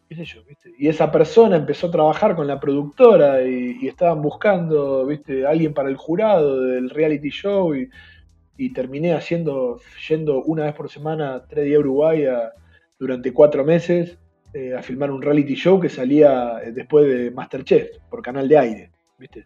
esa 0.78 1.10
persona 1.10 1.56
empezó 1.56 1.88
a 1.88 1.90
trabajar 1.90 2.36
con 2.36 2.46
la 2.46 2.60
productora 2.60 3.42
y, 3.42 3.86
estaban 3.86 4.22
buscando 4.22 5.06
¿viste? 5.06 5.46
alguien 5.46 5.74
para 5.74 5.88
el 5.88 5.96
jurado 5.96 6.62
del 6.62 6.90
reality 6.90 7.30
show 7.30 7.74
y, 7.74 7.90
terminé 8.72 9.14
haciendo, 9.14 9.80
yendo 10.08 10.42
una 10.42 10.64
vez 10.64 10.74
por 10.74 10.90
semana, 10.90 11.44
tres 11.48 11.64
días 11.64 11.76
a 11.76 11.80
Uruguay 11.80 12.24
durante 12.98 13.32
cuatro 13.32 13.64
meses 13.64 14.18
eh, 14.54 14.74
a 14.74 14.82
filmar 14.82 15.10
un 15.10 15.20
reality 15.20 15.54
show 15.54 15.78
que 15.78 15.90
salía 15.90 16.58
eh, 16.64 16.72
después 16.72 17.06
de 17.06 17.30
Masterchef 17.30 17.98
por 18.08 18.22
canal 18.22 18.48
de 18.48 18.58
aire. 18.58 18.90
¿viste? 19.18 19.44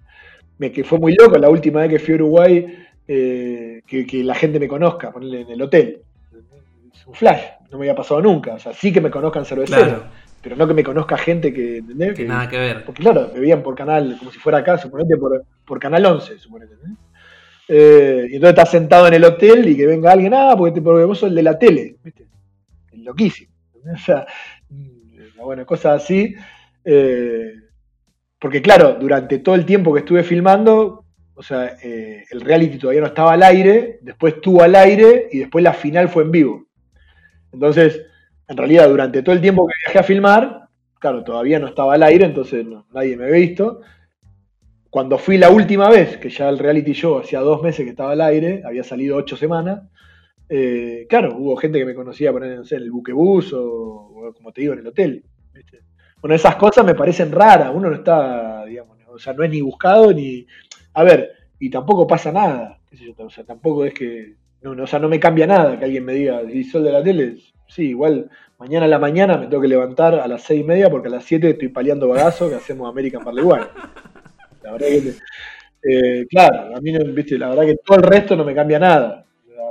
Que 0.58 0.84
fue 0.84 0.98
muy 0.98 1.14
loco 1.14 1.36
la 1.38 1.50
última 1.50 1.80
vez 1.80 1.90
que 1.90 1.98
fui 1.98 2.14
a 2.14 2.16
Uruguay 2.18 2.78
eh, 3.08 3.82
que, 3.84 4.22
la 4.22 4.34
gente 4.36 4.60
me 4.60 4.68
conozca, 4.68 5.10
ponerle 5.10 5.40
en 5.40 5.50
el 5.50 5.62
hotel. 5.62 6.02
Es 6.94 7.04
un 7.04 7.14
flash, 7.14 7.42
no 7.72 7.78
me 7.78 7.86
había 7.86 7.96
pasado 7.96 8.22
nunca. 8.22 8.54
O 8.54 8.58
sea, 8.58 8.72
sí 8.72 8.92
que 8.92 9.00
me 9.00 9.10
conozcan 9.10 9.44
cerveceros 9.44 10.04
pero 10.42 10.56
no 10.56 10.66
que 10.66 10.74
me 10.74 10.82
conozca 10.82 11.16
gente 11.16 11.52
que, 11.52 11.78
¿entendés? 11.78 12.14
Que, 12.14 12.24
nada 12.24 12.48
que 12.48 12.58
ver. 12.58 12.84
Porque 12.84 13.02
claro, 13.02 13.30
me 13.32 13.40
veían 13.40 13.62
por 13.62 13.76
canal, 13.76 14.16
como 14.18 14.32
si 14.32 14.40
fuera 14.40 14.58
acá, 14.58 14.76
suponete 14.76 15.16
por, 15.16 15.44
por 15.64 15.78
canal 15.78 16.04
11, 16.04 16.38
suponete. 16.38 16.74
Eh, 17.68 18.26
y 18.28 18.34
entonces 18.34 18.50
estás 18.50 18.70
sentado 18.70 19.06
en 19.06 19.14
el 19.14 19.24
hotel 19.24 19.68
y 19.68 19.76
que 19.76 19.86
venga 19.86 20.10
alguien, 20.10 20.34
ah, 20.34 20.54
porque, 20.58 20.80
vos 20.80 21.18
sos 21.18 21.28
el 21.28 21.36
de 21.36 21.42
la 21.44 21.58
tele, 21.58 21.96
¿viste? 22.02 22.26
Loquísimo. 22.92 23.52
O 23.94 23.96
sea, 23.96 24.26
mm, 24.68 25.40
bueno, 25.40 25.64
cosas 25.64 26.02
así. 26.02 26.34
Eh, 26.84 27.54
porque 28.40 28.60
claro, 28.60 28.94
durante 28.94 29.38
todo 29.38 29.54
el 29.54 29.64
tiempo 29.64 29.92
que 29.92 30.00
estuve 30.00 30.24
filmando, 30.24 31.04
o 31.34 31.42
sea, 31.42 31.76
eh, 31.82 32.24
el 32.30 32.40
reality 32.40 32.78
todavía 32.78 33.00
no 33.00 33.06
estaba 33.06 33.32
al 33.34 33.44
aire, 33.44 34.00
después 34.02 34.34
estuvo 34.34 34.62
al 34.62 34.74
aire 34.74 35.28
y 35.30 35.38
después 35.38 35.62
la 35.62 35.72
final 35.72 36.08
fue 36.08 36.24
en 36.24 36.32
vivo. 36.32 36.66
Entonces, 37.52 38.02
en 38.48 38.56
realidad 38.56 38.88
durante 38.88 39.22
todo 39.22 39.34
el 39.34 39.40
tiempo 39.40 39.66
que 39.66 39.74
viajé 39.86 39.98
a 39.98 40.02
filmar, 40.02 40.68
claro, 40.98 41.24
todavía 41.24 41.58
no 41.58 41.66
estaba 41.66 41.94
al 41.94 42.02
aire, 42.02 42.24
entonces 42.24 42.64
nadie 42.92 43.16
me 43.16 43.24
había 43.24 43.40
visto. 43.40 43.80
Cuando 44.90 45.18
fui 45.18 45.38
la 45.38 45.50
última 45.50 45.88
vez, 45.88 46.18
que 46.18 46.28
ya 46.28 46.48
el 46.48 46.58
reality 46.58 46.92
show 46.92 47.18
hacía 47.18 47.40
dos 47.40 47.62
meses 47.62 47.84
que 47.84 47.90
estaba 47.90 48.12
al 48.12 48.20
aire, 48.20 48.62
había 48.64 48.84
salido 48.84 49.16
ocho 49.16 49.36
semanas, 49.36 49.82
eh, 50.48 51.06
claro, 51.08 51.34
hubo 51.38 51.56
gente 51.56 51.78
que 51.78 51.86
me 51.86 51.94
conocía 51.94 52.30
poner 52.30 52.52
en 52.52 52.64
el 52.70 52.90
buquebús 52.90 53.52
o, 53.54 54.32
como 54.36 54.52
te 54.52 54.60
digo, 54.60 54.74
en 54.74 54.80
el 54.80 54.86
hotel. 54.86 55.24
Bueno, 56.20 56.34
esas 56.36 56.56
cosas 56.56 56.84
me 56.84 56.94
parecen 56.94 57.32
raras, 57.32 57.70
uno 57.74 57.88
no 57.88 57.96
está, 57.96 58.64
digamos, 58.66 58.98
o 59.08 59.18
sea, 59.18 59.32
no 59.32 59.44
es 59.44 59.50
ni 59.50 59.60
buscado 59.60 60.12
ni... 60.12 60.46
A 60.94 61.02
ver, 61.04 61.32
y 61.58 61.70
tampoco 61.70 62.06
pasa 62.06 62.30
nada, 62.30 62.78
o 63.16 63.30
sea, 63.30 63.44
tampoco 63.44 63.84
es 63.84 63.94
que, 63.94 64.34
no, 64.62 64.82
o 64.82 64.86
sea, 64.86 64.98
no 64.98 65.08
me 65.08 65.20
cambia 65.20 65.46
nada 65.46 65.78
que 65.78 65.84
alguien 65.84 66.04
me 66.04 66.14
diga, 66.14 66.42
¿y 66.42 66.64
sol 66.64 66.84
de 66.84 66.92
la 66.92 67.02
tele? 67.02 67.36
Sí, 67.66 67.88
igual 67.88 68.30
mañana 68.58 68.86
a 68.86 68.88
la 68.88 68.98
mañana 69.00 69.38
me 69.38 69.46
tengo 69.48 69.60
que 69.60 69.68
levantar 69.68 70.14
a 70.14 70.28
las 70.28 70.42
seis 70.42 70.60
y 70.60 70.64
media 70.64 70.88
porque 70.88 71.08
a 71.08 71.10
las 71.10 71.24
7 71.24 71.50
estoy 71.50 71.68
paliando 71.68 72.06
bagazo 72.06 72.48
que 72.48 72.54
hacemos 72.54 72.88
American 72.88 73.22
igual. 73.36 73.68
La 74.62 74.72
verdad 74.72 74.86
que, 74.86 75.14
eh, 75.82 76.26
claro, 76.30 76.76
a 76.76 76.80
mí 76.80 76.96
¿viste? 77.12 77.36
la 77.38 77.48
verdad 77.48 77.64
que 77.64 77.76
todo 77.84 77.98
el 77.98 78.04
resto 78.04 78.36
no 78.36 78.44
me 78.44 78.54
cambia 78.54 78.78
nada. 78.78 79.26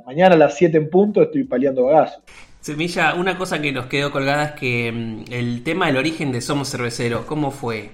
Mañana 0.06 0.36
a 0.36 0.38
las 0.38 0.58
7 0.58 0.78
en 0.78 0.90
punto 0.90 1.22
estoy 1.22 1.46
paliando 1.46 1.86
bagazo. 1.86 2.22
Semilla, 2.60 3.16
una 3.16 3.38
cosa 3.38 3.62
que 3.62 3.72
nos 3.72 3.86
quedó 3.86 4.12
colgada 4.12 4.44
es 4.44 4.52
que 4.52 4.92
mm, 4.92 5.32
el 5.32 5.64
tema 5.64 5.88
del 5.88 5.98
origen 5.98 6.32
de 6.32 6.42
Somos 6.42 6.70
Cerveceros, 6.70 7.24
¿cómo 7.26 7.52
fue? 7.52 7.92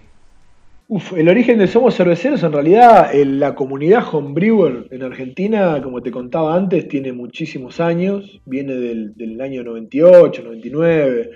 Uf, 0.89 1.11
el 1.17 1.27
origen 1.27 1.59
de 1.59 1.67
Somos 1.67 1.97
Cerveceros, 1.97 2.43
en 2.43 2.53
realidad, 2.53 3.11
la 3.13 3.55
comunidad 3.55 4.05
homebrewer 4.09 4.87
en 4.89 5.03
Argentina, 5.03 5.81
como 5.83 6.01
te 6.01 6.11
contaba 6.11 6.55
antes, 6.55 6.87
tiene 6.87 7.11
muchísimos 7.11 7.81
años, 7.81 8.39
viene 8.45 8.73
del, 8.73 9.41
año 9.41 9.65
98, 9.65 10.43
99. 10.43 11.31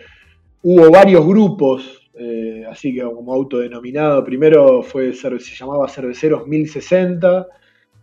Hubo 0.63 0.89
varios 0.89 1.27
grupos, 1.27 2.09
eh, 2.13 2.63
así 2.69 2.95
que 2.95 3.01
como 3.01 3.33
autodenominado. 3.33 4.23
Primero 4.23 4.83
fue, 4.83 5.11
se 5.11 5.29
llamaba 5.39 5.89
Cerveceros 5.89 6.47
1060, 6.47 7.47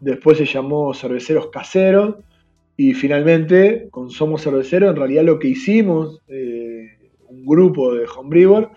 después 0.00 0.37
se 0.37 0.44
llamó 0.44 0.92
Cerveceros 0.92 1.46
Caseros, 1.46 2.16
y 2.76 2.92
finalmente, 2.92 3.88
con 3.90 4.11
Somos 4.11 4.42
Cerveceros, 4.42 4.90
en 4.90 4.96
realidad 4.96 5.24
lo 5.24 5.38
que 5.38 5.48
hicimos, 5.48 6.20
eh, 6.28 6.90
un 7.26 7.46
grupo 7.46 7.94
de 7.94 8.04
homebrewer, 8.04 8.68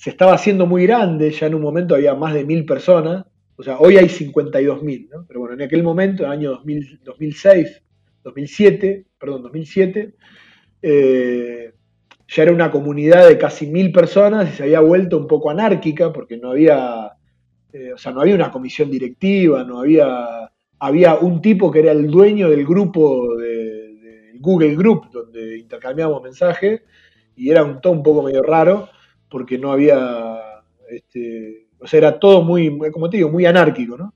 se 0.00 0.08
estaba 0.08 0.32
haciendo 0.32 0.66
muy 0.66 0.86
grande, 0.86 1.30
ya 1.30 1.46
en 1.46 1.54
un 1.54 1.60
momento 1.60 1.94
había 1.94 2.14
más 2.14 2.32
de 2.32 2.42
mil 2.42 2.64
personas, 2.64 3.26
o 3.56 3.62
sea, 3.62 3.78
hoy 3.80 3.98
hay 3.98 4.06
52.000, 4.06 5.08
¿no? 5.10 5.26
Pero 5.28 5.40
bueno, 5.40 5.54
en 5.56 5.60
aquel 5.60 5.82
momento, 5.82 6.22
en 6.22 6.30
el 6.30 6.38
año 6.38 6.62
2006, 7.04 7.82
2007, 8.24 9.04
perdón, 9.18 9.42
2007, 9.42 10.14
eh, 10.80 11.74
ya 12.26 12.42
era 12.42 12.50
una 12.50 12.70
comunidad 12.70 13.28
de 13.28 13.36
casi 13.36 13.66
mil 13.66 13.92
personas 13.92 14.48
y 14.48 14.56
se 14.56 14.62
había 14.62 14.80
vuelto 14.80 15.18
un 15.18 15.26
poco 15.26 15.50
anárquica 15.50 16.10
porque 16.10 16.38
no 16.38 16.52
había, 16.52 17.12
eh, 17.70 17.92
o 17.92 17.98
sea, 17.98 18.12
no 18.12 18.22
había 18.22 18.36
una 18.36 18.50
comisión 18.50 18.90
directiva, 18.90 19.64
no 19.64 19.80
había, 19.80 20.50
había 20.78 21.16
un 21.16 21.42
tipo 21.42 21.70
que 21.70 21.80
era 21.80 21.92
el 21.92 22.10
dueño 22.10 22.48
del 22.48 22.64
grupo 22.64 23.36
de, 23.36 23.78
Google 24.42 24.76
Group 24.76 25.10
donde 25.12 25.58
intercambiábamos 25.58 26.22
mensajes 26.22 26.80
y 27.36 27.50
era 27.50 27.62
un 27.62 27.82
todo 27.82 27.92
un 27.92 28.02
poco 28.02 28.22
medio 28.22 28.42
raro 28.42 28.88
porque 29.30 29.58
no 29.58 29.72
había, 29.72 30.62
este, 30.90 31.68
o 31.78 31.86
sea, 31.86 31.98
era 31.98 32.18
todo 32.18 32.42
muy, 32.42 32.76
como 32.90 33.08
te 33.08 33.16
digo, 33.16 33.30
muy 33.30 33.46
anárquico, 33.46 33.96
¿no? 33.96 34.12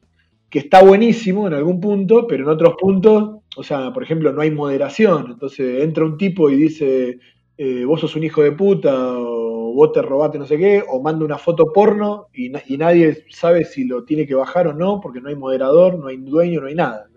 Que 0.50 0.59
está 0.59 0.83
buenísimo 0.83 1.46
en 1.46 1.55
algún 1.55 1.81
punto, 1.81 2.27
pero 2.27 2.44
en 2.44 2.50
otros 2.50 2.74
puntos, 2.79 3.42
o 3.57 3.62
sea, 3.62 3.92
por 3.92 4.03
ejemplo, 4.03 4.33
no 4.33 4.42
hay 4.42 4.50
moderación. 4.50 5.33
Entonces 5.33 5.83
entra 5.83 6.05
un 6.05 6.18
tipo 6.18 6.50
y 6.50 6.57
dice, 6.57 7.18
eh, 7.57 7.85
vos 7.85 8.00
sos 8.00 8.16
un 8.16 8.24
hijo 8.24 8.42
de 8.42 8.53
puta, 8.53 8.92
o 9.18 9.72
vos 9.74 9.92
te 9.92 10.03
robaste 10.03 10.38
no 10.38 10.46
sé 10.46 10.59
qué, 10.59 10.83
o 10.88 11.00
manda 11.00 11.24
una 11.24 11.38
foto 11.38 11.72
porno 11.72 12.29
y, 12.33 12.50
nadie 12.77 13.24
sabe 13.31 13.64
si 13.64 13.85
lo 13.85 14.05
tiene 14.05 14.27
que 14.27 14.35
bajar 14.35 14.68
o 14.68 14.74
no, 14.74 15.00
porque 15.00 15.20
no 15.20 15.29
hay 15.29 15.37
moderador, 15.37 15.98
no 15.98 16.09
hay 16.09 16.16
dueño, 16.18 16.61
no 16.61 16.66
hay 16.68 16.74
nada. 16.74 17.09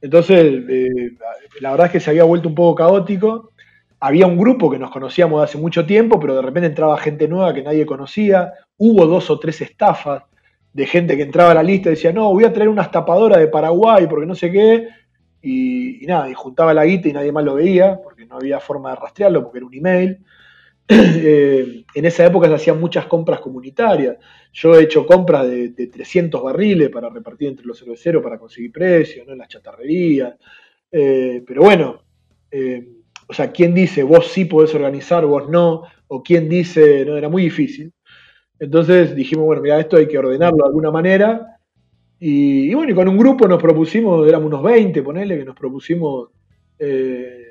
Entonces, 0.00 0.64
eh, 0.68 1.16
la 1.60 1.70
verdad 1.70 1.86
es 1.86 1.92
que 1.92 2.00
se 2.00 2.10
había 2.10 2.24
vuelto 2.24 2.48
un 2.48 2.54
poco 2.54 2.74
caótico 2.74 3.50
había 4.06 4.26
un 4.26 4.36
grupo 4.36 4.70
que 4.70 4.78
nos 4.78 4.90
conocíamos 4.90 5.40
de 5.40 5.44
hace 5.44 5.56
mucho 5.56 5.86
tiempo, 5.86 6.20
pero 6.20 6.34
de 6.34 6.42
repente 6.42 6.66
entraba 6.66 6.98
gente 6.98 7.26
nueva 7.26 7.54
que 7.54 7.62
nadie 7.62 7.86
conocía. 7.86 8.52
Hubo 8.76 9.06
dos 9.06 9.30
o 9.30 9.38
tres 9.38 9.62
estafas 9.62 10.24
de 10.74 10.86
gente 10.86 11.16
que 11.16 11.22
entraba 11.22 11.52
a 11.52 11.54
la 11.54 11.62
lista 11.62 11.88
y 11.88 11.92
decía, 11.92 12.12
no, 12.12 12.30
voy 12.30 12.44
a 12.44 12.52
traer 12.52 12.68
unas 12.68 12.90
tapadoras 12.90 13.38
de 13.38 13.48
Paraguay 13.48 14.06
porque 14.06 14.26
no 14.26 14.34
sé 14.34 14.52
qué. 14.52 14.88
Y, 15.40 16.04
nada, 16.06 16.28
y 16.28 16.34
juntaba 16.34 16.74
la 16.74 16.84
guita 16.84 17.08
y 17.08 17.14
nadie 17.14 17.32
más 17.32 17.44
lo 17.44 17.54
veía, 17.54 17.98
porque 18.02 18.26
no 18.26 18.36
había 18.36 18.60
forma 18.60 18.90
de 18.90 18.96
rastrearlo, 18.96 19.42
porque 19.42 19.58
era 19.58 19.66
un 19.66 19.74
email. 19.74 20.18
Eh, 20.86 21.86
en 21.94 22.04
esa 22.04 22.26
época 22.26 22.46
se 22.46 22.56
hacían 22.56 22.78
muchas 22.78 23.06
compras 23.06 23.40
comunitarias. 23.40 24.18
Yo 24.52 24.78
he 24.78 24.82
hecho 24.82 25.06
compras 25.06 25.48
de, 25.48 25.70
300 25.70 26.42
barriles 26.42 26.90
para 26.90 27.08
repartir 27.08 27.48
entre 27.48 27.64
los 27.64 27.78
cerveceros 27.78 28.22
para 28.22 28.38
conseguir 28.38 28.70
precios, 28.70 29.26
¿no? 29.26 29.32
en 29.32 29.38
las 29.38 29.48
chatarrerías. 29.48 30.34
Eh, 30.92 31.42
pero 31.46 31.62
bueno, 31.62 32.02
eh, 32.50 32.86
o 33.26 33.32
sea, 33.32 33.52
quién 33.52 33.74
dice 33.74 34.02
vos 34.02 34.28
sí 34.28 34.44
podés 34.44 34.74
organizar, 34.74 35.24
vos 35.26 35.48
no, 35.48 35.82
o 36.08 36.22
quién 36.22 36.48
dice, 36.48 37.04
no, 37.04 37.16
era 37.16 37.28
muy 37.28 37.42
difícil. 37.42 37.92
Entonces 38.58 39.14
dijimos, 39.14 39.46
bueno, 39.46 39.62
mira, 39.62 39.80
esto 39.80 39.96
hay 39.96 40.06
que 40.06 40.18
ordenarlo 40.18 40.58
de 40.58 40.68
alguna 40.68 40.90
manera. 40.90 41.58
Y, 42.18 42.72
bueno, 42.74 42.92
y 42.92 42.94
con 42.94 43.08
un 43.08 43.18
grupo 43.18 43.46
nos 43.48 43.60
propusimos, 43.60 44.26
éramos 44.26 44.46
unos 44.46 44.62
20, 44.62 45.02
ponele, 45.02 45.38
que 45.38 45.44
nos 45.44 45.56
propusimos 45.56 46.30
eh, 46.78 47.44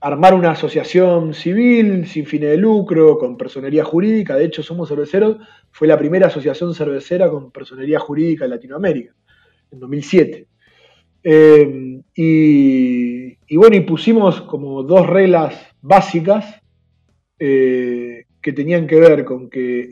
armar 0.00 0.34
una 0.34 0.50
asociación 0.50 1.32
civil 1.32 2.06
sin 2.06 2.26
fines 2.26 2.50
de 2.50 2.56
lucro, 2.58 3.16
con 3.16 3.38
personería 3.38 3.84
jurídica. 3.84 4.36
De 4.36 4.44
hecho, 4.44 4.62
Somos 4.62 4.88
Cerveceros 4.88 5.38
fue 5.70 5.88
la 5.88 5.96
primera 5.98 6.26
asociación 6.26 6.74
cervecera 6.74 7.30
con 7.30 7.50
personería 7.50 7.98
jurídica 7.98 8.44
en 8.44 8.50
Latinoamérica, 8.50 9.14
en 9.70 9.80
2007. 9.80 10.48
Eh, 11.26 12.02
y, 12.14 13.56
bueno, 13.56 13.76
y 13.76 13.80
pusimos 13.80 14.42
como 14.42 14.82
dos 14.82 15.06
reglas 15.06 15.54
básicas 15.80 16.60
eh, 17.38 18.26
que 18.42 18.52
tenían 18.52 18.86
que 18.86 19.00
ver 19.00 19.24
con 19.24 19.48
que 19.48 19.88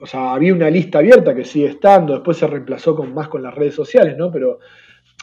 o 0.00 0.06
sea, 0.06 0.32
había 0.32 0.54
una 0.54 0.70
lista 0.70 0.98
abierta 0.98 1.34
que 1.34 1.44
sigue 1.44 1.66
estando, 1.66 2.14
después 2.14 2.38
se 2.38 2.46
reemplazó 2.46 2.96
con 2.96 3.12
más 3.12 3.28
con 3.28 3.42
las 3.42 3.54
redes 3.54 3.74
sociales, 3.74 4.16
¿no? 4.16 4.32
Pero, 4.32 4.58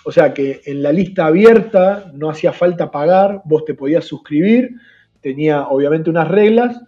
o 0.06 0.12
sea, 0.12 0.34
que 0.34 0.62
en 0.66 0.84
la 0.84 0.92
lista 0.92 1.26
abierta 1.26 2.12
no 2.14 2.30
hacía 2.30 2.54
falta 2.54 2.92
pagar, 2.92 3.42
vos 3.46 3.66
te 3.66 3.74
podías 3.74 4.06
suscribir, 4.06 4.76
tenía 5.22 5.68
obviamente 5.68 6.10
unas 6.12 6.28
reglas, 6.28 6.80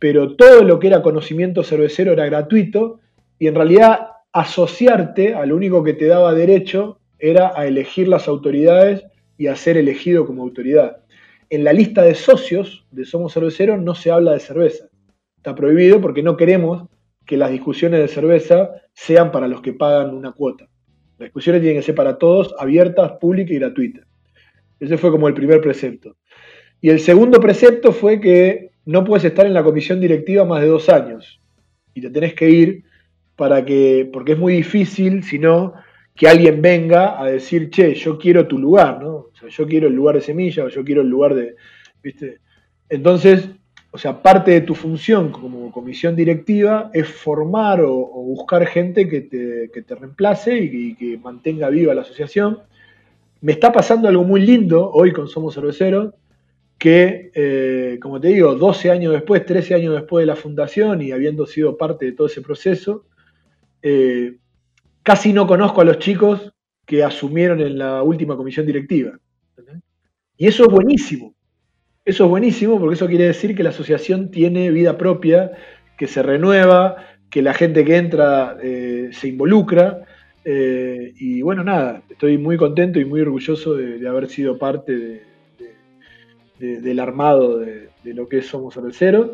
pero 0.00 0.34
todo 0.34 0.64
lo 0.64 0.80
que 0.80 0.88
era 0.88 1.02
conocimiento 1.02 1.62
cervecero 1.62 2.12
era 2.12 2.26
gratuito 2.26 3.00
y 3.38 3.46
en 3.46 3.54
realidad 3.54 4.08
asociarte 4.32 5.34
a 5.34 5.46
lo 5.46 5.56
único 5.56 5.84
que 5.84 5.94
te 5.94 6.06
daba 6.06 6.34
derecho 6.34 6.99
era 7.20 7.52
a 7.54 7.66
elegir 7.66 8.08
las 8.08 8.28
autoridades 8.28 9.04
y 9.36 9.46
a 9.46 9.56
ser 9.56 9.76
elegido 9.76 10.26
como 10.26 10.42
autoridad. 10.42 10.98
En 11.48 11.64
la 11.64 11.72
lista 11.72 12.02
de 12.02 12.14
socios 12.14 12.86
de 12.90 13.04
Somos 13.04 13.34
Cerveceros 13.34 13.80
no 13.80 13.94
se 13.94 14.10
habla 14.10 14.32
de 14.32 14.40
cerveza. 14.40 14.88
Está 15.36 15.54
prohibido 15.54 16.00
porque 16.00 16.22
no 16.22 16.36
queremos 16.36 16.88
que 17.26 17.36
las 17.36 17.50
discusiones 17.50 18.00
de 18.00 18.08
cerveza 18.08 18.70
sean 18.92 19.32
para 19.32 19.48
los 19.48 19.60
que 19.60 19.72
pagan 19.72 20.14
una 20.14 20.32
cuota. 20.32 20.68
Las 21.18 21.26
discusiones 21.26 21.60
tienen 21.62 21.78
que 21.78 21.86
ser 21.86 21.94
para 21.94 22.18
todos, 22.18 22.54
abiertas, 22.58 23.12
públicas 23.20 23.52
y 23.52 23.58
gratuitas. 23.58 24.06
Ese 24.78 24.96
fue 24.96 25.10
como 25.10 25.28
el 25.28 25.34
primer 25.34 25.60
precepto. 25.60 26.16
Y 26.80 26.88
el 26.88 27.00
segundo 27.00 27.40
precepto 27.40 27.92
fue 27.92 28.20
que 28.20 28.70
no 28.86 29.04
puedes 29.04 29.24
estar 29.24 29.46
en 29.46 29.54
la 29.54 29.62
comisión 29.62 30.00
directiva 30.00 30.44
más 30.44 30.62
de 30.62 30.68
dos 30.68 30.88
años. 30.88 31.40
Y 31.94 32.00
te 32.00 32.10
tenés 32.10 32.34
que 32.34 32.48
ir 32.48 32.84
para 33.36 33.64
que, 33.64 34.08
porque 34.12 34.32
es 34.32 34.38
muy 34.38 34.54
difícil, 34.54 35.22
si 35.22 35.38
no, 35.38 35.74
que 36.14 36.28
alguien 36.28 36.60
venga 36.60 37.20
a 37.20 37.26
decir, 37.26 37.70
che, 37.70 37.94
yo 37.94 38.18
quiero 38.18 38.46
tu 38.46 38.58
lugar, 38.58 39.02
¿no? 39.02 39.10
O 39.10 39.30
sea, 39.38 39.48
yo 39.48 39.66
quiero 39.66 39.88
el 39.88 39.94
lugar 39.94 40.16
de 40.16 40.20
semilla 40.20 40.64
o 40.64 40.68
yo 40.68 40.84
quiero 40.84 41.02
el 41.02 41.08
lugar 41.08 41.34
de, 41.34 41.56
¿viste? 42.02 42.40
Entonces, 42.88 43.48
o 43.92 43.98
sea, 43.98 44.22
parte 44.22 44.52
de 44.52 44.60
tu 44.60 44.74
función 44.74 45.32
como 45.32 45.72
comisión 45.72 46.14
directiva 46.14 46.90
es 46.92 47.08
formar 47.08 47.80
o, 47.80 47.90
buscar 48.20 48.64
gente 48.66 49.08
que 49.08 49.22
te, 49.22 49.94
reemplace 49.94 50.56
y, 50.56 50.94
que 50.94 51.18
mantenga 51.18 51.68
viva 51.68 51.94
la 51.94 52.02
asociación. 52.02 52.60
Me 53.40 53.52
está 53.52 53.72
pasando 53.72 54.06
algo 54.08 54.22
muy 54.22 54.42
lindo 54.42 54.90
hoy 54.92 55.12
con 55.12 55.26
Somos 55.26 55.54
Cerveceros, 55.54 56.14
que, 56.78 57.30
eh, 57.34 57.98
como 58.00 58.20
te 58.20 58.28
digo, 58.28 58.54
12 58.54 58.90
años 58.90 59.12
después, 59.12 59.44
13 59.44 59.74
años 59.74 59.94
después 59.94 60.22
de 60.22 60.26
la 60.26 60.36
fundación 60.36 61.02
y 61.02 61.10
habiendo 61.12 61.46
sido 61.46 61.76
parte 61.76 62.06
de 62.06 62.12
todo 62.12 62.28
ese 62.28 62.42
proceso, 62.42 63.04
eh, 63.82 64.36
casi 65.02 65.32
no 65.32 65.46
conozco 65.46 65.80
a 65.80 65.84
los 65.84 65.98
chicos 65.98 66.52
que 66.86 67.04
asumieron 67.04 67.60
en 67.60 67.78
la 67.78 68.02
última 68.02 68.36
comisión 68.36 68.66
directiva. 68.66 69.12
Y 70.36 70.46
eso 70.46 70.64
es 70.64 70.70
buenísimo. 70.70 71.34
Eso 72.04 72.24
es 72.24 72.30
buenísimo 72.30 72.78
porque 72.80 72.94
eso 72.94 73.06
quiere 73.06 73.26
decir 73.26 73.54
que 73.54 73.62
la 73.62 73.70
asociación 73.70 74.30
tiene 74.30 74.70
vida 74.70 74.96
propia, 74.96 75.52
que 75.98 76.06
se 76.06 76.22
renueva, 76.22 76.96
que 77.30 77.42
la 77.42 77.54
gente 77.54 77.84
que 77.84 77.96
entra 77.96 78.56
eh, 78.62 79.10
se 79.12 79.28
involucra. 79.28 80.04
Eh, 80.44 81.12
y 81.16 81.42
bueno, 81.42 81.62
nada, 81.62 82.02
estoy 82.08 82.38
muy 82.38 82.56
contento 82.56 82.98
y 82.98 83.04
muy 83.04 83.20
orgulloso 83.20 83.74
de, 83.74 84.08
haber 84.08 84.28
sido 84.28 84.58
parte 84.58 85.22
del 86.58 87.00
armado 87.00 87.58
de, 87.58 87.90
lo 88.04 88.28
que 88.28 88.42
Somos 88.42 88.74
Cerveceros. 88.74 89.32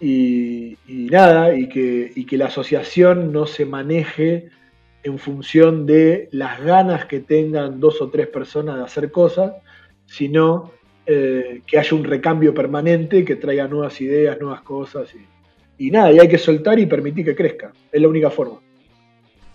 Y, 0.00 0.78
y 0.86 1.08
nada, 1.10 1.54
y 1.54 1.68
que 1.68 2.38
la 2.38 2.46
asociación 2.46 3.32
no 3.32 3.46
se 3.46 3.66
maneje 3.66 4.50
en 5.08 5.18
función 5.18 5.86
de 5.86 6.28
las 6.32 6.60
ganas 6.62 7.06
que 7.06 7.20
tengan 7.20 7.80
dos 7.80 8.00
o 8.00 8.08
tres 8.08 8.28
personas 8.28 8.76
de 8.76 8.84
hacer 8.84 9.10
cosas, 9.10 9.54
sino 10.06 10.72
eh, 11.06 11.62
que 11.66 11.78
haya 11.78 11.96
un 11.96 12.04
recambio 12.04 12.54
permanente 12.54 13.24
que 13.24 13.36
traiga 13.36 13.66
nuevas 13.66 14.00
ideas, 14.00 14.38
nuevas 14.40 14.62
cosas. 14.62 15.08
Y, 15.78 15.90
nada, 15.90 16.12
y 16.12 16.18
hay 16.18 16.28
que 16.28 16.38
soltar 16.38 16.78
y 16.78 16.86
permitir 16.86 17.24
que 17.24 17.34
crezca. 17.34 17.72
Es 17.90 18.00
la 18.00 18.08
única 18.08 18.30
forma. 18.30 18.60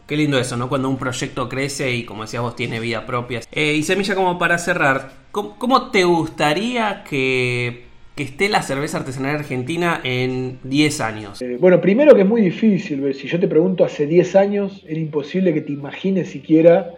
Qué 0.08 0.18
lindo 0.18 0.38
eso, 0.38 0.58
¿no? 0.58 0.68
Cuando 0.68 0.90
un 0.90 0.98
proyecto 0.98 1.48
crece 1.48 1.92
y, 1.92 2.04
como 2.04 2.24
decías 2.24 2.44
vos, 2.44 2.56
tiene 2.56 2.80
vida 2.80 3.06
propia. 3.06 3.42
Eh, 3.52 3.74
y 3.74 3.84
Semilla, 3.84 4.16
como 4.16 4.38
para 4.38 4.58
cerrar, 4.58 5.12
¿cómo 5.32 5.92
te 5.92 6.04
gustaría 6.04 7.04
que 7.04 7.93
que 8.16 8.24
esté 8.24 8.50
la 8.50 8.62
cerveza 8.62 8.98
artesanal 8.98 9.36
argentina 9.36 10.00
en 10.04 10.60
10 10.64 11.02
años? 11.02 11.42
Eh, 11.42 11.58
bueno, 11.60 11.82
primero 11.82 12.14
que 12.16 12.22
es 12.22 12.28
muy 12.28 12.42
difícil, 12.42 13.14
si 13.14 13.28
yo 13.28 13.40
te 13.40 13.48
pregunto 13.48 13.84
hace 13.84 14.06
10 14.06 14.36
años, 14.36 14.84
era 14.88 15.00
imposible 15.00 15.54
que 15.54 15.62
te 15.62 15.72
imagines 15.72 16.30
siquiera 16.30 16.92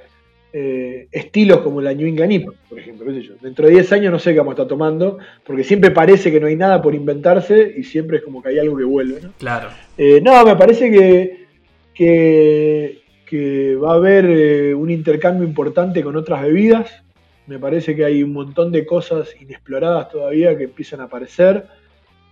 eh, 0.51 1.07
estilos 1.11 1.59
como 1.59 1.81
la 1.81 1.93
New 1.93 2.07
England 2.07 2.31
IPA, 2.33 2.51
por 2.69 2.79
ejemplo. 2.79 3.13
Dentro 3.41 3.65
de 3.65 3.73
10 3.73 3.91
años 3.93 4.11
no 4.11 4.19
sé 4.19 4.33
qué 4.33 4.39
vamos 4.39 4.51
a 4.51 4.55
estar 4.55 4.67
tomando, 4.67 5.17
porque 5.45 5.63
siempre 5.63 5.91
parece 5.91 6.31
que 6.31 6.39
no 6.39 6.47
hay 6.47 6.57
nada 6.57 6.81
por 6.81 6.93
inventarse 6.93 7.73
y 7.77 7.83
siempre 7.83 8.17
es 8.17 8.23
como 8.23 8.41
que 8.41 8.49
hay 8.49 8.59
algo 8.59 8.77
que 8.77 8.83
vuelve. 8.83 9.21
¿no? 9.21 9.31
Claro. 9.37 9.69
Eh, 9.97 10.19
no, 10.21 10.45
me 10.45 10.55
parece 10.57 10.91
que, 10.91 11.45
que, 11.93 12.99
que 13.25 13.75
va 13.75 13.93
a 13.93 13.95
haber 13.95 14.75
un 14.75 14.89
intercambio 14.89 15.47
importante 15.47 16.03
con 16.03 16.17
otras 16.17 16.41
bebidas. 16.41 17.03
Me 17.47 17.59
parece 17.59 17.95
que 17.95 18.05
hay 18.05 18.23
un 18.23 18.33
montón 18.33 18.71
de 18.71 18.85
cosas 18.85 19.35
inexploradas 19.39 20.09
todavía 20.09 20.57
que 20.57 20.63
empiezan 20.63 21.01
a 21.01 21.03
aparecer, 21.03 21.67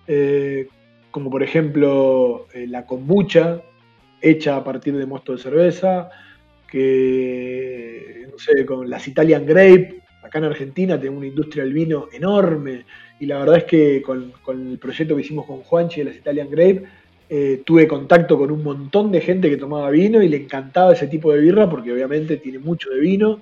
eh, 0.07 0.67
como 1.11 1.29
por 1.29 1.43
ejemplo 1.43 2.47
eh, 2.53 2.65
la 2.67 2.85
kombucha 2.85 3.61
hecha 4.21 4.55
a 4.55 4.63
partir 4.63 4.97
de 4.97 5.05
mosto 5.05 5.33
de 5.33 5.37
cerveza, 5.37 6.09
que 6.67 8.27
no 8.31 8.39
sé, 8.39 8.65
con 8.65 8.89
las 8.89 9.07
Italian 9.07 9.45
Grape, 9.45 10.01
acá 10.23 10.39
en 10.39 10.45
Argentina 10.45 10.97
tenemos 10.97 11.19
una 11.19 11.27
industria 11.27 11.63
del 11.63 11.73
vino 11.73 12.07
enorme 12.11 12.85
y 13.19 13.27
la 13.27 13.39
verdad 13.39 13.57
es 13.57 13.63
que 13.65 14.01
con, 14.01 14.33
el 14.47 14.79
proyecto 14.79 15.15
que 15.15 15.21
hicimos 15.21 15.45
con 15.45 15.57
Juanchi 15.57 15.99
de 15.99 16.05
las 16.05 16.15
Italian 16.15 16.49
Grape, 16.49 16.83
eh, 17.29 17.61
tuve 17.65 17.87
contacto 17.87 18.37
con 18.37 18.49
un 18.51 18.63
montón 18.63 19.11
de 19.11 19.21
gente 19.21 19.49
que 19.49 19.57
tomaba 19.57 19.89
vino 19.91 20.21
y 20.21 20.29
le 20.29 20.37
encantaba 20.37 20.93
ese 20.93 21.07
tipo 21.07 21.31
de 21.31 21.39
birra 21.39 21.69
porque 21.69 21.91
obviamente 21.91 22.37
tiene 22.37 22.59
mucho 22.59 22.89
de 22.89 22.99
vino 22.99 23.41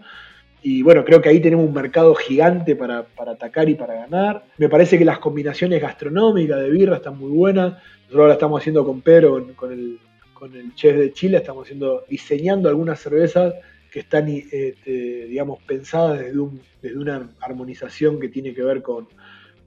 y 0.64 0.84
bueno, 0.84 1.04
creo 1.04 1.22
que 1.22 1.30
ahí 1.30 1.40
tenemos 1.40 1.66
un 1.66 1.74
mercado 1.74 2.14
gigante 2.14 2.76
para, 2.76 3.08
atacar 3.18 3.68
y 3.68 3.76
para 3.76 3.96
ganar. 3.96 4.46
Me 4.58 4.70
parece 4.70 4.98
que 4.98 5.06
las 5.06 5.18
combinaciones 5.18 5.82
gastronómicas 5.82 6.60
de 6.62 6.70
birra 6.70 6.98
están 6.98 7.18
muy 7.18 7.32
buenas. 7.32 7.74
Nosotros 8.02 8.22
ahora 8.22 8.34
estamos 8.34 8.62
haciendo 8.62 8.86
con 8.86 9.02
Pedro, 9.02 9.48
con 9.56 9.72
el, 9.72 10.00
con 10.34 10.56
el 10.56 10.76
chef 10.76 10.98
de 10.98 11.14
Chile, 11.14 11.38
estamos 11.38 11.64
haciendo, 11.64 12.04
diseñando 12.08 12.70
algunas 12.70 13.00
cervezas 13.00 13.56
que 13.92 14.02
están, 14.02 14.28
este, 14.30 15.26
digamos, 15.26 15.60
pensadas 15.64 16.20
desde, 16.20 16.40
desde, 16.82 16.98
una 16.98 17.30
armonización 17.42 18.20
que 18.20 18.30
tiene 18.30 18.54
que 18.54 18.64
ver 18.64 18.82
con, 18.84 19.08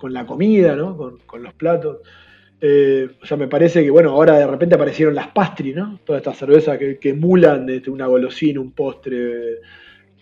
la 0.02 0.26
comida, 0.26 0.76
¿no? 0.76 1.18
con, 1.26 1.42
los 1.42 1.54
platos. 1.54 1.98
Eh, 2.60 3.08
o 3.20 3.26
sea, 3.26 3.36
me 3.36 3.48
parece 3.48 3.82
que, 3.82 3.90
bueno, 3.90 4.10
ahora 4.10 4.38
de 4.38 4.46
repente 4.46 4.76
aparecieron 4.76 5.14
las 5.14 5.28
pastry, 5.28 5.72
¿no? 5.72 5.98
Todas 6.04 6.20
estas 6.20 6.38
cervezas 6.38 6.78
que, 6.78 6.98
que 6.98 7.10
emulan 7.10 7.68
este, 7.68 7.90
una 7.90 8.06
golosina, 8.06 8.60
un 8.60 8.72
postre 8.72 9.60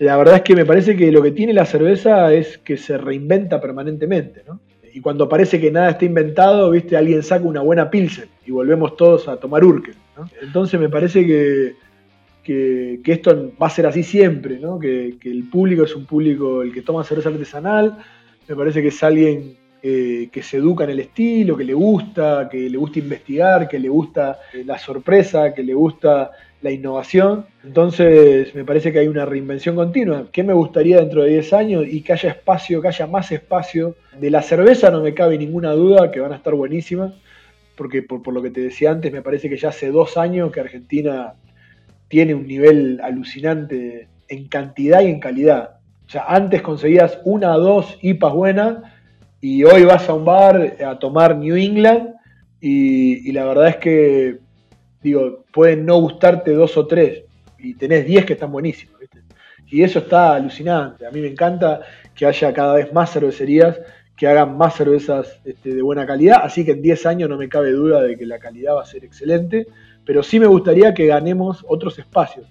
la 0.02 0.16
verdad 0.16 0.36
es 0.36 0.42
que 0.42 0.56
me 0.56 0.64
parece 0.64 0.96
que 0.96 1.12
lo 1.12 1.22
que 1.22 1.30
tiene 1.30 1.52
la 1.52 1.64
cerveza 1.64 2.32
es 2.32 2.58
que 2.58 2.76
se 2.76 2.98
reinventa 2.98 3.60
permanentemente, 3.60 4.42
¿no? 4.46 4.60
Y 4.92 5.00
cuando 5.00 5.28
parece 5.28 5.60
que 5.60 5.70
nada 5.70 5.90
está 5.90 6.04
inventado, 6.04 6.70
viste, 6.70 6.96
alguien 6.96 7.22
saca 7.22 7.44
una 7.44 7.60
buena 7.60 7.88
pilsen 7.88 8.28
y 8.44 8.50
volvemos 8.50 8.96
todos 8.96 9.28
a 9.28 9.36
tomar 9.36 9.64
Urkel, 9.64 9.94
¿no? 10.16 10.28
Entonces 10.42 10.80
me 10.80 10.88
parece 10.88 11.24
que, 11.24 11.76
que, 12.42 13.00
esto 13.04 13.52
va 13.62 13.68
a 13.68 13.70
ser 13.70 13.86
así 13.86 14.02
siempre, 14.02 14.58
¿no? 14.58 14.76
Que, 14.76 15.16
el 15.22 15.48
público 15.48 15.84
es 15.84 15.94
un 15.94 16.04
público, 16.04 16.62
el 16.62 16.74
que 16.74 16.82
toma 16.82 17.04
cerveza 17.04 17.28
artesanal, 17.28 17.98
me 18.48 18.56
parece 18.56 18.82
que 18.82 18.88
es 18.88 19.02
alguien 19.04 19.56
eh, 19.84 20.28
que 20.32 20.42
se 20.42 20.56
educa 20.56 20.82
en 20.82 20.90
el 20.90 21.00
estilo, 21.00 21.56
que 21.56 21.64
le 21.64 21.74
gusta, 21.74 22.48
que 22.50 22.68
le 22.68 22.76
gusta 22.76 22.98
investigar, 22.98 23.68
que 23.68 23.78
le 23.78 23.88
gusta 23.88 24.40
eh, 24.52 24.64
la 24.66 24.78
sorpresa, 24.78 25.54
que 25.54 25.62
le 25.62 25.74
gusta 25.74 26.32
la 26.62 26.70
innovación. 26.70 27.46
Entonces, 27.64 28.54
me 28.54 28.64
parece 28.64 28.92
que 28.92 29.00
hay 29.00 29.08
una 29.08 29.26
reinvención 29.26 29.74
continua. 29.74 30.28
¿Qué 30.32 30.42
me 30.42 30.52
gustaría 30.52 30.98
dentro 30.98 31.22
de 31.24 31.30
10 31.30 31.52
años? 31.52 31.84
Y 31.86 32.02
que 32.02 32.12
haya 32.12 32.30
espacio, 32.30 32.80
que 32.80 32.88
haya 32.88 33.06
más 33.06 33.30
espacio. 33.32 33.96
De 34.18 34.30
la 34.30 34.42
cerveza 34.42 34.90
no 34.90 35.02
me 35.02 35.12
cabe 35.12 35.36
ninguna 35.36 35.72
duda 35.72 36.10
que 36.10 36.20
van 36.20 36.32
a 36.32 36.36
estar 36.36 36.54
buenísimas, 36.54 37.12
porque 37.76 38.02
por, 38.02 38.32
lo 38.32 38.40
que 38.40 38.50
te 38.50 38.60
decía 38.60 38.92
antes, 38.92 39.12
me 39.12 39.22
parece 39.22 39.48
que 39.50 39.56
ya 39.56 39.70
hace 39.70 39.90
dos 39.90 40.16
años 40.16 40.52
que 40.52 40.60
Argentina 40.60 41.34
tiene 42.08 42.34
un 42.34 42.46
nivel 42.46 43.00
alucinante 43.02 44.08
en 44.28 44.48
cantidad 44.48 45.00
y 45.02 45.06
en 45.06 45.20
calidad. 45.20 45.76
O 46.06 46.10
sea, 46.10 46.24
antes 46.28 46.62
conseguías 46.62 47.18
una 47.24 47.56
o 47.56 47.60
dos 47.60 47.98
IPAs 48.02 48.34
buenas 48.34 48.76
Y 49.40 49.64
hoy 49.64 49.84
vas 49.84 50.08
a 50.08 50.14
un 50.14 50.24
bar 50.24 50.76
a 50.86 50.98
tomar 50.98 51.36
New 51.36 51.56
England 51.56 52.10
y 52.60 53.32
la 53.32 53.44
verdad 53.44 53.68
es 53.70 53.76
que, 53.78 54.38
digo, 55.02 55.44
pueden 55.52 55.84
no 55.84 55.98
gustarte 56.00 56.52
dos 56.52 56.76
o 56.76 56.86
tres 56.86 57.24
y 57.58 57.74
tenés 57.74 58.06
diez 58.06 58.24
que 58.24 58.34
están 58.34 58.52
buenísimos. 58.52 58.98
¿viste? 59.00 59.20
Y 59.68 59.82
eso 59.82 60.00
está 60.00 60.34
alucinante. 60.34 61.06
A 61.06 61.10
mí 61.10 61.20
me 61.20 61.28
encanta 61.28 61.80
que 62.14 62.26
haya 62.26 62.52
cada 62.52 62.74
vez 62.74 62.92
más 62.92 63.12
cervecerías 63.12 63.80
que 64.16 64.26
hagan 64.28 64.56
más 64.56 64.76
cervezas 64.76 65.40
este, 65.44 65.74
de 65.74 65.82
buena 65.82 66.06
calidad. 66.06 66.40
Así 66.44 66.64
que 66.64 66.72
en 66.72 66.82
10 66.82 67.06
años 67.06 67.30
no 67.30 67.38
me 67.38 67.48
cabe 67.48 67.72
duda 67.72 68.02
de 68.02 68.16
que 68.16 68.26
la 68.26 68.38
calidad 68.38 68.74
va 68.74 68.82
a 68.82 68.86
ser 68.86 69.04
excelente. 69.04 69.66
Pero 70.04 70.22
sí 70.22 70.38
me 70.38 70.46
gustaría 70.46 70.92
que 70.92 71.06
ganemos 71.06 71.64
otros 71.68 71.98
espacios. 71.98 72.46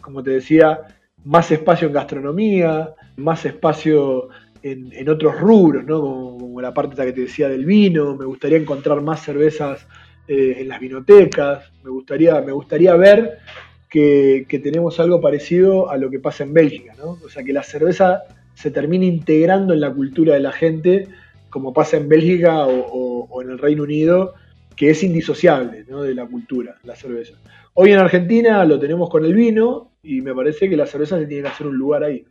Como 0.00 0.22
te 0.22 0.30
decía, 0.30 0.80
más 1.24 1.50
espacio 1.50 1.88
en 1.88 1.94
gastronomía, 1.94 2.94
más 3.16 3.44
espacio 3.44 4.28
en, 4.62 4.92
en 4.92 5.08
otros 5.08 5.38
rubros, 5.38 5.84
¿no? 5.84 6.00
Como, 6.00 6.38
como, 6.38 6.60
la 6.60 6.74
parte 6.74 6.96
que 6.96 7.12
te 7.12 7.20
decía 7.22 7.48
del 7.48 7.64
vino. 7.64 8.16
Me 8.16 8.24
gustaría 8.24 8.58
encontrar 8.58 9.00
más 9.02 9.22
cervezas 9.22 9.86
eh, 10.28 10.56
en 10.58 10.68
las 10.68 10.80
vinotecas. 10.80 11.70
Me 11.84 11.90
gustaría, 11.90 12.40
me 12.40 12.52
gustaría 12.52 12.94
ver 12.96 13.38
que, 13.88 14.60
tenemos 14.62 15.00
algo 15.00 15.20
parecido 15.20 15.90
a 15.90 15.96
lo 15.96 16.10
que 16.10 16.18
pasa 16.18 16.44
en 16.44 16.52
Bélgica, 16.52 16.94
¿no? 16.98 17.18
O 17.24 17.28
sea, 17.28 17.44
que 17.44 17.52
la 17.52 17.62
cerveza 17.62 18.24
se 18.54 18.70
termine 18.70 19.06
integrando 19.06 19.72
en 19.72 19.80
la 19.80 19.92
cultura 19.92 20.34
de 20.34 20.40
la 20.40 20.52
gente, 20.52 21.08
como 21.50 21.72
pasa 21.72 21.96
en 21.96 22.08
Bélgica 22.08 22.66
o, 22.66 23.42
en 23.42 23.50
el 23.50 23.58
Reino 23.58 23.84
Unido, 23.84 24.34
que 24.76 24.90
es 24.90 25.02
indisociable 25.02 25.84
¿no? 25.88 26.02
de 26.02 26.14
la 26.14 26.26
cultura, 26.26 26.76
la 26.82 26.96
cerveza. 26.96 27.34
Hoy 27.74 27.92
en 27.92 27.98
Argentina 27.98 28.64
lo 28.64 28.78
tenemos 28.78 29.08
con 29.08 29.24
el 29.24 29.34
vino 29.34 29.92
y 30.02 30.20
me 30.20 30.34
parece 30.34 30.68
que 30.68 30.76
la 30.76 30.86
cerveza 30.86 31.18
se 31.18 31.26
tiene 31.26 31.42
que 31.42 31.48
hacer 31.48 31.66
un 31.66 31.76
lugar 31.76 32.02
ahí. 32.04 32.24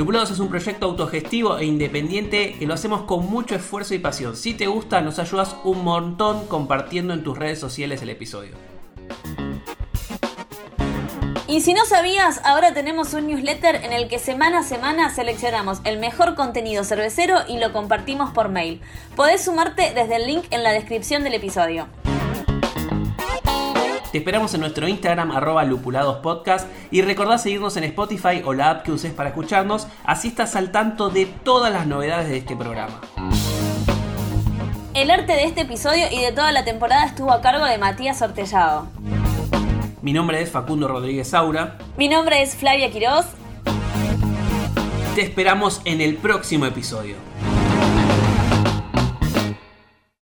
Lupulados 0.00 0.30
es 0.30 0.38
un 0.38 0.48
proyecto 0.48 0.86
autogestivo 0.86 1.58
e 1.58 1.66
independiente 1.66 2.54
que 2.58 2.64
lo 2.64 2.72
hacemos 2.72 3.02
con 3.02 3.26
mucho 3.26 3.54
esfuerzo 3.54 3.92
y 3.92 3.98
pasión. 3.98 4.34
Si 4.34 4.54
te 4.54 4.66
gusta, 4.66 5.02
nos 5.02 5.18
ayudas 5.18 5.56
un 5.62 5.84
montón 5.84 6.46
compartiendo 6.46 7.12
en 7.12 7.22
tus 7.22 7.36
redes 7.36 7.58
sociales 7.58 8.00
el 8.00 8.08
episodio. 8.08 8.52
Y 11.46 11.60
si 11.60 11.74
no 11.74 11.84
sabías, 11.84 12.40
ahora 12.46 12.72
tenemos 12.72 13.12
un 13.12 13.26
newsletter 13.26 13.74
en 13.74 13.92
el 13.92 14.08
que 14.08 14.18
semana 14.18 14.60
a 14.60 14.62
semana 14.62 15.10
seleccionamos 15.10 15.82
el 15.84 15.98
mejor 15.98 16.34
contenido 16.34 16.82
cervecero 16.82 17.36
y 17.46 17.58
lo 17.58 17.74
compartimos 17.74 18.30
por 18.30 18.48
mail. 18.48 18.80
Podés 19.16 19.44
sumarte 19.44 19.92
desde 19.94 20.16
el 20.16 20.26
link 20.26 20.46
en 20.50 20.62
la 20.62 20.72
descripción 20.72 21.24
del 21.24 21.34
episodio. 21.34 21.88
Te 24.12 24.18
esperamos 24.18 24.52
en 24.54 24.60
nuestro 24.60 24.88
Instagram 24.88 25.30
arroba 25.30 25.62
lupuladospodcast 25.62 26.66
y 26.90 27.02
recordá 27.02 27.38
seguirnos 27.38 27.76
en 27.76 27.84
Spotify 27.84 28.42
o 28.44 28.52
la 28.52 28.70
app 28.70 28.82
que 28.82 28.90
uses 28.90 29.12
para 29.12 29.28
escucharnos, 29.28 29.86
así 30.04 30.28
estás 30.28 30.56
al 30.56 30.72
tanto 30.72 31.10
de 31.10 31.26
todas 31.26 31.72
las 31.72 31.86
novedades 31.86 32.28
de 32.28 32.38
este 32.38 32.56
programa. 32.56 33.00
El 34.94 35.12
arte 35.12 35.32
de 35.32 35.44
este 35.44 35.60
episodio 35.60 36.06
y 36.10 36.20
de 36.22 36.32
toda 36.32 36.50
la 36.50 36.64
temporada 36.64 37.04
estuvo 37.04 37.30
a 37.30 37.40
cargo 37.40 37.64
de 37.66 37.78
Matías 37.78 38.20
Ortellado. 38.20 38.88
Mi 40.02 40.12
nombre 40.12 40.42
es 40.42 40.50
Facundo 40.50 40.88
Rodríguez 40.88 41.28
Saura. 41.28 41.78
Mi 41.96 42.08
nombre 42.08 42.42
es 42.42 42.56
Flavia 42.56 42.90
Quiroz. 42.90 43.26
Te 45.14 45.22
esperamos 45.22 45.82
en 45.84 46.00
el 46.00 46.16
próximo 46.16 46.66
episodio. 46.66 47.14